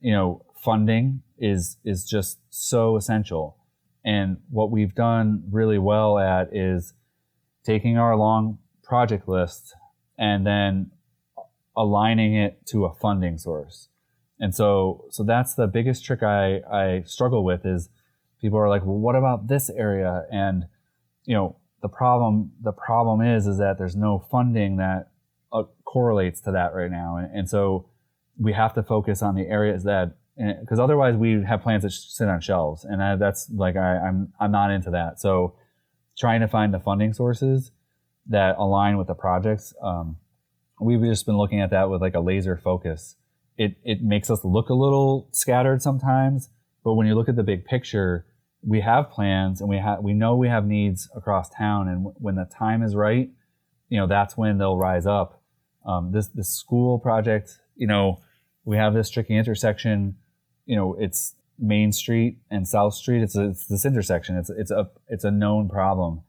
[0.00, 3.56] you know, funding is is just so essential,
[4.04, 6.92] and what we've done really well at is
[7.64, 9.74] taking our long project list
[10.18, 10.90] and then
[11.76, 13.88] aligning it to a funding source.
[14.40, 17.88] And so so that's the biggest trick I I struggle with is
[18.40, 20.26] people are like, well, what about this area?
[20.30, 20.66] And
[21.24, 25.10] you know, the problem the problem is is that there's no funding that
[25.52, 27.88] uh, correlates to that right now, and, and, so
[28.38, 30.16] we have to focus on the areas that
[30.60, 34.32] because otherwise we have plans that sit on shelves, and I, that's like I, I'm
[34.40, 35.20] I'm not into that.
[35.20, 35.54] So
[36.18, 37.70] trying to find the funding sources
[38.26, 39.72] that align with the projects.
[39.82, 40.16] Um,
[40.80, 43.16] we've just been looking at that with like a laser focus.
[43.56, 46.50] It it makes us look a little scattered sometimes,
[46.88, 48.24] but when you look at the big picture,
[48.62, 52.14] we have plans and we have we know we have needs across town, and w-
[52.18, 53.28] when the time is right,
[53.90, 55.42] you know that's when they'll rise up.
[55.84, 58.22] Um, this this school project, you know,
[58.64, 60.16] we have this tricky intersection.
[60.64, 63.20] You know, it's Main Street and South Street.
[63.20, 64.38] It's, a, it's this intersection.
[64.38, 66.22] It's it's a it's a known problem,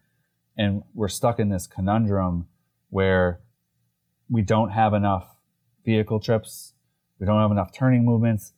[0.57, 2.49] and we're stuck in this conundrum
[2.89, 3.39] where
[4.29, 5.37] we don't have enough
[5.85, 6.73] vehicle trips.
[7.17, 8.51] We don't have enough turning movements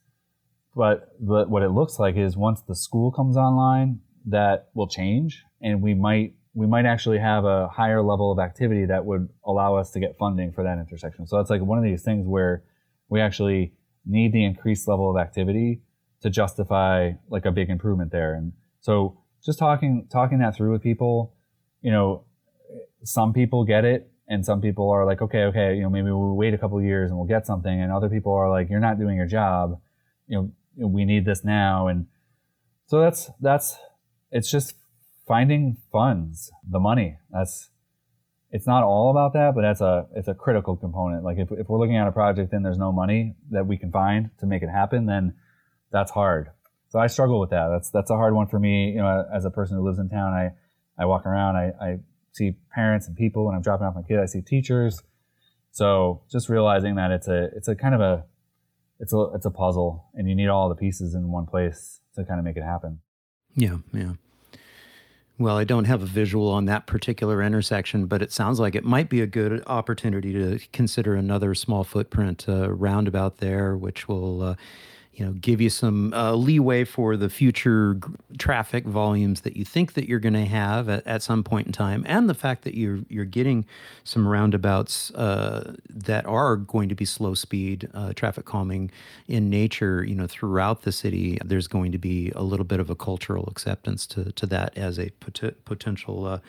[0.76, 5.44] but, but what it looks like is once the school comes online, that will change,
[5.62, 9.76] and we might we might actually have a higher level of activity that would allow
[9.76, 11.26] us to get funding for that intersection.
[11.26, 12.64] So that's like one of these things where
[13.08, 13.74] we actually
[14.06, 15.82] need the increased level of activity
[16.22, 18.34] to justify like a big improvement there.
[18.34, 18.52] And
[18.82, 21.36] so just talking talking that through with people,
[21.82, 22.26] you know,
[23.04, 26.36] some people get it and some people are like, okay, okay, you know, maybe we'll
[26.36, 27.82] wait a couple years and we'll get something.
[27.82, 29.80] And other people are like, you're not doing your job.
[30.28, 31.88] You know, we need this now.
[31.88, 32.08] And
[32.88, 33.78] so that's that's
[34.32, 34.76] it's just
[35.28, 37.18] finding funds the money.
[37.32, 37.70] That's
[38.54, 41.24] it's not all about that but that's a it's a critical component.
[41.24, 43.92] Like if, if we're looking at a project and there's no money that we can
[43.92, 45.36] find to make it happen then
[45.92, 46.50] that's hard.
[46.90, 47.70] So i struggle with that.
[47.70, 48.92] That's that's a hard one for me.
[48.92, 50.52] You know as a person who lives in town i
[51.02, 52.00] i walk around i, I
[52.34, 55.02] see parents and people when i'm dropping off my kid i see teachers.
[55.72, 58.26] So just realizing that it's a it's a kind of a
[59.02, 62.24] it's a it's a puzzle, and you need all the pieces in one place to
[62.24, 63.00] kind of make it happen.
[63.56, 64.14] Yeah, yeah.
[65.40, 68.84] Well, I don't have a visual on that particular intersection, but it sounds like it
[68.84, 74.44] might be a good opportunity to consider another small footprint uh, roundabout there, which will
[74.44, 74.56] uh,
[75.14, 78.02] you know give you some uh, leeway for the future g-
[78.38, 81.74] traffic volumes that you think that you're going to have at, at, some point in
[81.74, 83.66] time and the fact that you're you're getting
[84.04, 88.90] some roundabouts uh, that are going to be slow speed uh, traffic calming
[89.28, 92.90] in nature you know throughout the city there's going to be a little bit of
[92.90, 96.40] a cultural acceptance to to that as a pot- potential uh,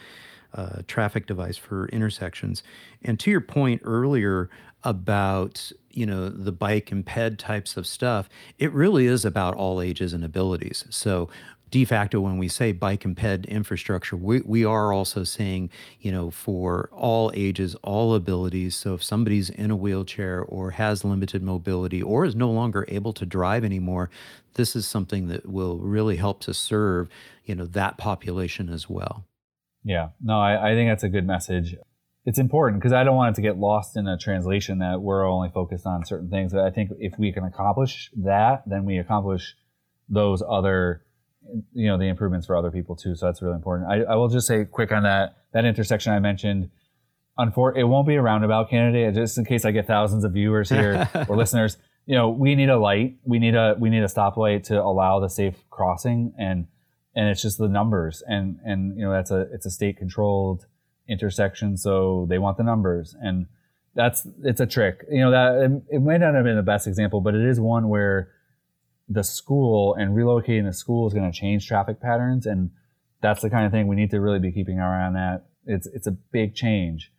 [0.54, 2.62] uh, traffic device for intersections.
[3.02, 4.50] And to your point earlier
[4.84, 8.28] about you know the bike and ped types of stuff,
[8.58, 10.84] it really is about all ages and abilities.
[10.90, 11.28] So
[11.70, 15.70] de facto when we say bike and ped infrastructure we, we are also saying
[16.00, 21.02] you know for all ages all abilities so if somebody's in a wheelchair or has
[21.02, 24.10] limited mobility or is no longer able to drive anymore
[24.52, 27.08] this is something that will really help to serve
[27.46, 29.24] you know that population as well
[29.84, 31.76] yeah, no, I, I think that's a good message.
[32.24, 35.28] It's important because I don't want it to get lost in a translation that we're
[35.28, 36.52] only focused on certain things.
[36.52, 39.56] But I think if we can accomplish that, then we accomplish
[40.08, 41.02] those other,
[41.72, 43.16] you know, the improvements for other people too.
[43.16, 43.90] So that's really important.
[43.90, 46.70] I, I will just say quick on that that intersection I mentioned.
[47.38, 49.14] Unfor- it won't be a roundabout candidate.
[49.14, 52.68] Just in case I get thousands of viewers here or listeners, you know, we need
[52.68, 53.16] a light.
[53.24, 56.68] We need a we need a stoplight to allow the safe crossing and
[57.14, 60.66] and it's just the numbers and and you know that's a it's a state controlled
[61.12, 63.14] intersection so they want the numbers.
[63.20, 63.46] And
[63.94, 65.04] that's it's a trick.
[65.10, 67.60] You know that it, it might not have been the best example but it is
[67.60, 68.30] one where
[69.08, 72.46] the school and relocating the school is going to change traffic patterns.
[72.46, 72.70] And
[73.20, 75.44] that's the kind of thing we need to really be keeping our eye on that.
[75.66, 77.12] It's it's a big change.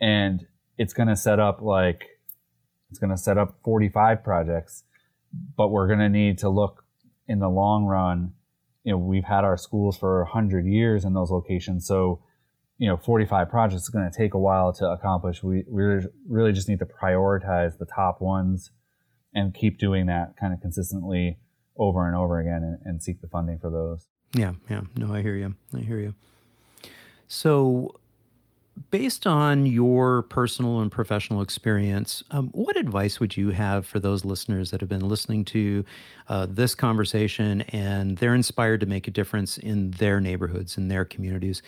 [0.00, 0.46] And
[0.76, 2.04] it's going to set up like
[2.90, 4.84] it's going to set up 45 projects
[5.56, 6.84] but we're going to need to look
[7.26, 8.32] in the long run.
[8.84, 11.86] You know we've had our schools for 100 years in those locations.
[11.86, 12.22] So
[12.78, 15.42] you know 45 projects is going to take a while to accomplish.
[15.42, 15.82] We, we
[16.28, 18.70] really just need to prioritize the top ones
[19.34, 21.38] and keep doing that kind of consistently
[21.76, 24.06] over and over again and, and seek the funding for those.
[24.34, 24.82] Yeah yeah.
[24.96, 25.54] No i hear you.
[25.74, 26.14] I hear you.
[27.26, 27.94] So
[28.90, 34.24] based on your personal and professional experience, um, what advice would you have for those
[34.24, 35.84] listeners that have been listening to
[36.28, 41.04] uh, this conversation and they're inspired to make a difference in their neighborhoods, in their
[41.04, 41.62] communities?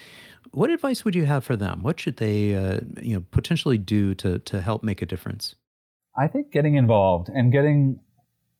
[0.52, 1.82] What advice would you have for them?
[1.82, 5.54] What should they, uh, you know, potentially do to to help make a difference?
[6.16, 8.00] I think getting involved and getting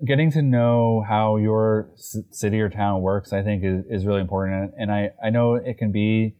[0.06, 1.90] getting to know how your
[2.30, 4.72] city or town works, I think, is, is really important.
[4.78, 6.36] And I I know it can be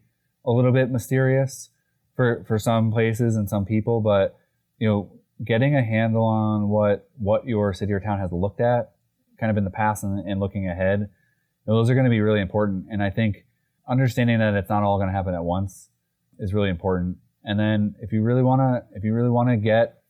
[0.46, 1.70] a little bit mysterious
[2.14, 4.36] for for some places and some people, but
[4.78, 5.12] you know,
[5.44, 8.92] getting a handle on what what your city or town has looked at,
[9.38, 11.06] kind of in the past and, and looking ahead, you
[11.66, 12.86] know, those are going to be really important.
[12.90, 13.44] And I think
[13.90, 15.90] understanding that it's not all going to happen at once
[16.38, 17.18] is really important.
[17.44, 20.00] And then if you really want to, if you really want to get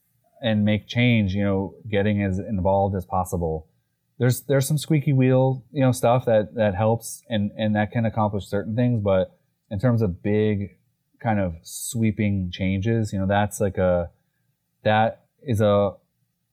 [0.42, 3.68] and make change, you know, getting as involved as possible.
[4.18, 8.04] There's there's some squeaky wheel, you know, stuff that that helps and and that can
[8.04, 9.38] accomplish certain things, but
[9.70, 10.76] in terms of big
[11.22, 13.12] kind of sweeping changes.
[13.12, 14.10] You know, that's like a
[14.82, 15.92] that is a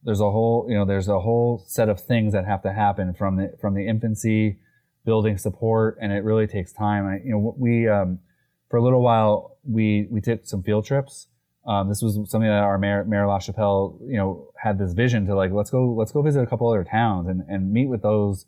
[0.03, 3.13] there's a whole you know there's a whole set of things that have to happen
[3.13, 4.59] from the from the infancy
[5.07, 7.07] building support and it really takes time.
[7.07, 8.19] I, you know we um,
[8.69, 11.27] for a little while we we took some field trips.
[11.65, 15.33] Um, this was something that our mayor mayor lachapelle you know had this vision to
[15.33, 18.45] like let's go let's go visit a couple other towns and, and meet with those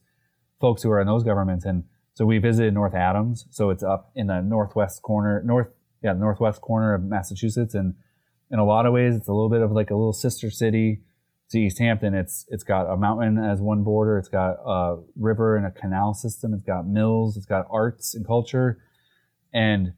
[0.60, 1.64] folks who are in those governments.
[1.64, 3.46] And so we visited north adams.
[3.50, 5.70] So it's up in the northwest corner north
[6.04, 7.96] yeah, northwest corner of Massachusetts, and
[8.52, 11.02] in a lot of ways, it's a little bit of like a little sister city
[11.52, 12.14] to Easthampton.
[12.14, 14.18] It's it's got a mountain as one border.
[14.18, 16.54] It's got a river and a canal system.
[16.54, 17.38] It's got mills.
[17.38, 18.82] It's got arts and culture,
[19.54, 19.94] and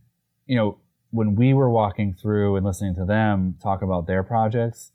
[0.45, 0.80] you know
[1.12, 4.91] when we were walking through and listening to them talk about their projects,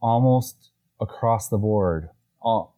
[0.00, 0.70] almost
[1.00, 2.10] across the board,
[2.40, 2.76] all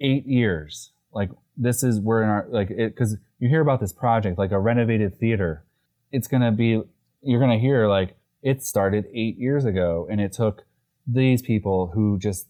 [0.00, 0.92] eight years.
[1.12, 4.58] Like this is we're in our like because you hear about this project like a
[4.60, 5.64] renovated theater
[6.12, 6.82] it's to be,
[7.22, 10.64] you're to hear like, it started eight years ago and it took
[11.12, 12.46] these people who just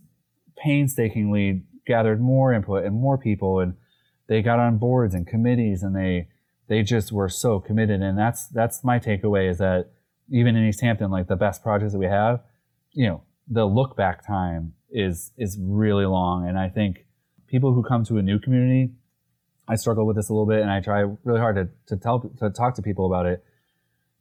[0.56, 3.74] painstakingly gathered more input and more people and
[4.28, 6.28] they got on boards and committees and they,
[6.68, 8.00] they just were so committed.
[8.00, 9.90] And that's, that's my takeaway is that
[10.30, 12.40] even in Easthampton, like the best projects that we have,
[12.92, 16.48] you know, the look back time is, is really long.
[16.48, 17.06] And I think
[17.48, 18.92] people who come to a new community,
[19.66, 22.20] I struggle with this a little bit and I try really hard to, to tell,
[22.38, 23.44] to talk to people about it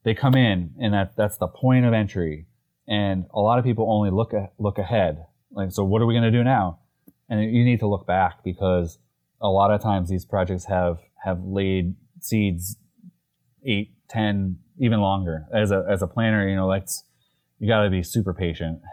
[0.03, 2.45] they come in and that that's the point of entry
[2.89, 5.23] and a lot of people only look at, look ahead.
[5.51, 6.79] Like so what are we going to do now?
[7.29, 8.97] And you need to look back because
[9.39, 12.77] a lot of times these projects have have laid seeds
[13.63, 15.45] eight ten even longer.
[15.53, 16.87] As a as a planner you know like
[17.59, 18.81] you got to be super patient.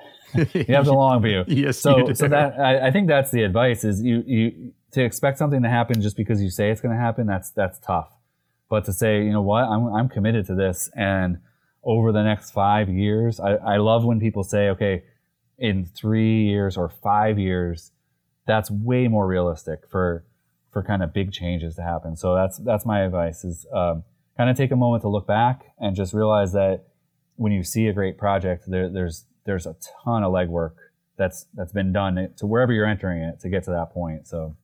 [0.53, 1.45] You have the long view.
[1.49, 5.39] Yes so so that I, I think that's the advice is you you to expect
[5.39, 8.11] something to happen just because you say it's going to happen that's that's tough.
[8.69, 10.91] But to say, you know what, I'm, I'm committed to this.
[10.97, 11.39] And
[11.87, 15.05] over the next five years, I, I love when people say, okay,
[15.57, 17.93] in three years or five years,
[18.45, 20.25] that's way more realistic for,
[20.73, 22.17] for kind of big changes to happen.
[22.17, 24.03] So that's, that's my advice is, um,
[24.37, 26.87] kind of take a moment to look back and just realize that
[27.37, 30.75] when you see a great project, there, there's, there's a ton of legwork
[31.17, 34.27] that's, that's been done to wherever you're entering it to get to that point.
[34.27, 34.57] So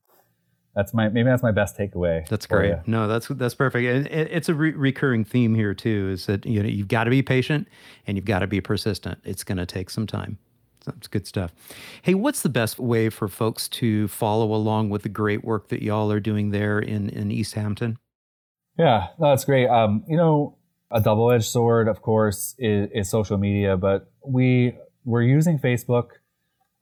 [0.75, 2.27] that's my maybe that's my best takeaway.
[2.29, 2.77] That's great.
[2.87, 3.85] No, that's that's perfect.
[3.85, 6.11] And it's a re- recurring theme here too.
[6.13, 7.69] Is that you know you've got to be patient
[8.07, 9.19] and you've got to be persistent.
[9.25, 10.39] It's going to take some time.
[10.85, 11.53] That's good stuff.
[12.01, 15.83] Hey, what's the best way for folks to follow along with the great work that
[15.83, 17.99] y'all are doing there in in Easthampton?
[18.79, 19.69] Yeah, no, that's great.
[19.69, 20.57] Um, you know,
[20.91, 26.09] a double-edged sword, of course, is, is social media, but we we're using Facebook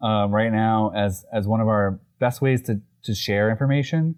[0.01, 4.16] um, right now as as one of our best ways to to share information.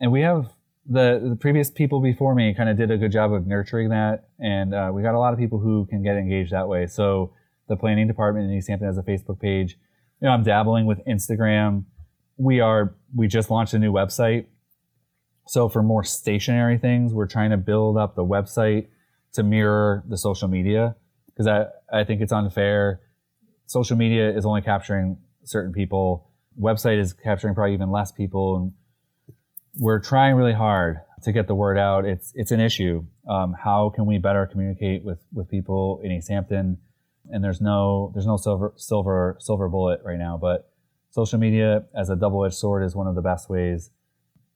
[0.00, 0.52] And we have
[0.86, 4.28] the, the previous people before me kind of did a good job of nurturing that.
[4.40, 6.86] And uh, we got a lot of people who can get engaged that way.
[6.86, 7.32] So
[7.68, 9.78] the planning department in Easthampton has a Facebook page.
[10.20, 11.84] You know, I'm dabbling with Instagram.
[12.36, 14.46] We are, we just launched a new website.
[15.46, 18.88] So for more stationary things, we're trying to build up the website
[19.34, 20.96] to mirror the social media
[21.26, 23.00] because I, I think it's unfair.
[23.66, 26.30] Social media is only capturing certain people
[26.60, 28.72] website is capturing probably even less people and
[29.78, 32.04] we're trying really hard to get the word out.
[32.04, 33.04] It's it's an issue.
[33.28, 36.78] Um, how can we better communicate with with people in easthampton?
[37.30, 40.72] And there's no there's no silver silver silver bullet right now but
[41.12, 43.90] social media as a double-edged sword is one of the best ways.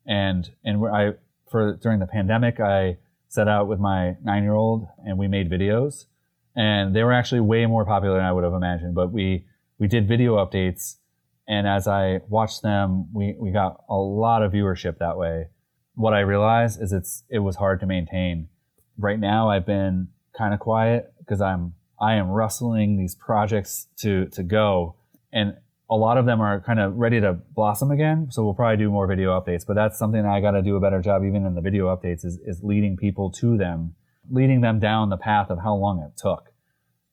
[0.06, 1.12] And and i
[1.50, 5.50] for during the pandemic, I set out with my nine year old and we made
[5.50, 6.06] videos,
[6.56, 8.94] and they were actually way more popular than I would have imagined.
[8.94, 9.46] But we
[9.78, 10.96] we did video updates,
[11.48, 15.48] and as I watched them, we we got a lot of viewership that way.
[15.94, 18.48] What I realized is it's it was hard to maintain.
[18.98, 24.26] Right now, I've been kind of quiet because I'm I am rustling these projects to
[24.26, 24.96] to go,
[25.32, 25.56] and
[25.88, 28.28] a lot of them are kind of ready to blossom again.
[28.30, 30.80] So we'll probably do more video updates, but that's something I got to do a
[30.80, 33.94] better job even in the video updates is, is leading people to them,
[34.28, 36.50] leading them down the path of how long it took.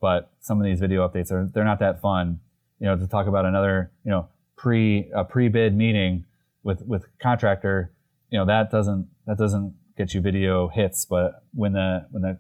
[0.02, 2.40] But some of these video updates are, they're not that fun,
[2.84, 4.28] you know, to talk about another, you know,
[4.58, 6.26] pre, a pre-bid meeting
[6.62, 7.92] with, with contractor,
[8.30, 11.06] you know, that doesn't, that doesn't get you video hits.
[11.06, 12.38] But when the, when the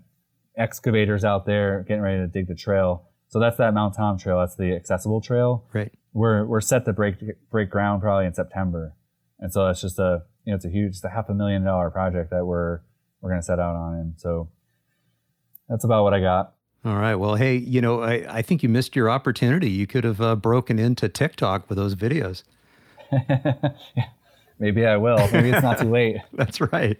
[0.57, 4.37] excavators out there getting ready to dig the trail, so that's that Mount Tom trail.
[4.37, 5.65] That's the accessible trail.
[5.73, 7.15] Right we're we're set to break
[7.49, 8.95] break ground probably in September,
[9.39, 11.63] and so it's just a you know it's a huge it's a half a million
[11.63, 12.81] dollar project that we're
[13.19, 14.49] we're gonna set out on, and so
[15.67, 16.53] that's about what I got.
[16.85, 17.15] All right.
[17.15, 19.69] Well, hey, you know, I, I think you missed your opportunity.
[19.69, 22.43] You could have uh, broken into TikTok with those videos.
[24.59, 25.17] Maybe I will.
[25.31, 26.17] Maybe it's not too late.
[26.33, 26.99] That's right.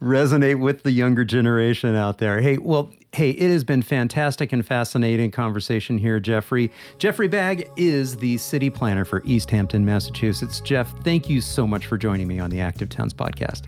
[0.00, 2.40] Resonate with the younger generation out there.
[2.40, 6.70] Hey, well, hey, it has been fantastic and fascinating conversation here, Jeffrey.
[6.98, 10.60] Jeffrey Bagg is the city planner for Easthampton, Massachusetts.
[10.60, 13.62] Jeff, thank you so much for joining me on the Active Towns podcast.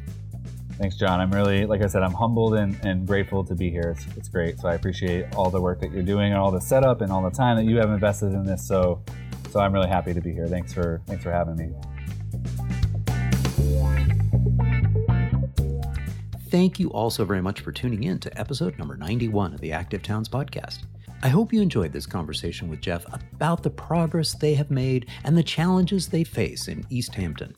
[0.79, 1.20] Thanks, John.
[1.20, 3.97] I'm really, like I said, I'm humbled and, and grateful to be here.
[3.97, 4.59] It's, it's great.
[4.59, 7.22] So I appreciate all the work that you're doing and all the setup and all
[7.22, 8.66] the time that you have invested in this.
[8.66, 9.03] So,
[9.51, 10.47] so I'm really happy to be here.
[10.47, 11.72] Thanks for, thanks for having me.
[16.51, 20.03] Thank you also very much for tuning in to episode number 91 of the Active
[20.03, 20.85] Towns podcast.
[21.22, 25.37] I hope you enjoyed this conversation with Jeff about the progress they have made and
[25.37, 27.55] the challenges they face in Easthampton.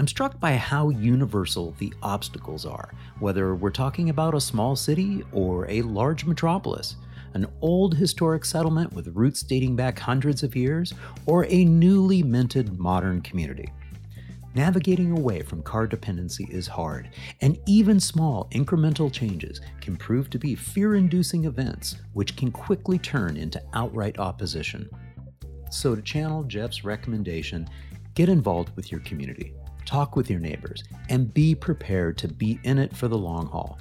[0.00, 5.22] I'm struck by how universal the obstacles are, whether we're talking about a small city
[5.30, 6.96] or a large metropolis,
[7.34, 10.94] an old historic settlement with roots dating back hundreds of years,
[11.26, 13.70] or a newly minted modern community.
[14.54, 17.10] Navigating away from car dependency is hard,
[17.42, 22.98] and even small incremental changes can prove to be fear inducing events which can quickly
[22.98, 24.88] turn into outright opposition.
[25.70, 27.68] So, to channel Jeff's recommendation,
[28.14, 29.52] get involved with your community,
[29.84, 33.78] talk with your neighbors, and be prepared to be in it for the long haul.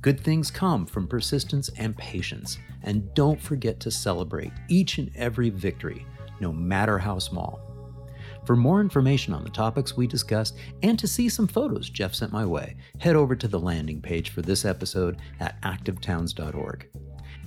[0.00, 5.50] Good things come from persistence and patience, and don't forget to celebrate each and every
[5.50, 6.04] victory,
[6.40, 7.60] no matter how small.
[8.44, 12.32] For more information on the topics we discussed and to see some photos Jeff sent
[12.32, 16.88] my way, head over to the landing page for this episode at activetowns.org.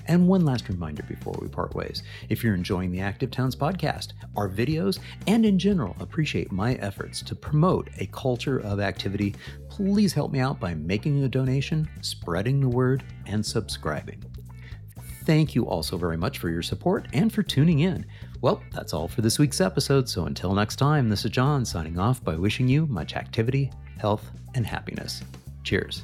[0.08, 4.14] And one last reminder before we part ways if you're enjoying the Active Towns podcast,
[4.36, 9.36] our videos, and in general appreciate my efforts to promote a culture of activity,
[9.70, 14.24] please help me out by making a donation, spreading the word, and subscribing.
[15.26, 18.06] Thank you also very much for your support and for tuning in.
[18.42, 21.98] Well, that's all for this week's episode, so until next time, this is John signing
[21.98, 25.24] off by wishing you much activity, health, and happiness.
[25.64, 26.04] Cheers.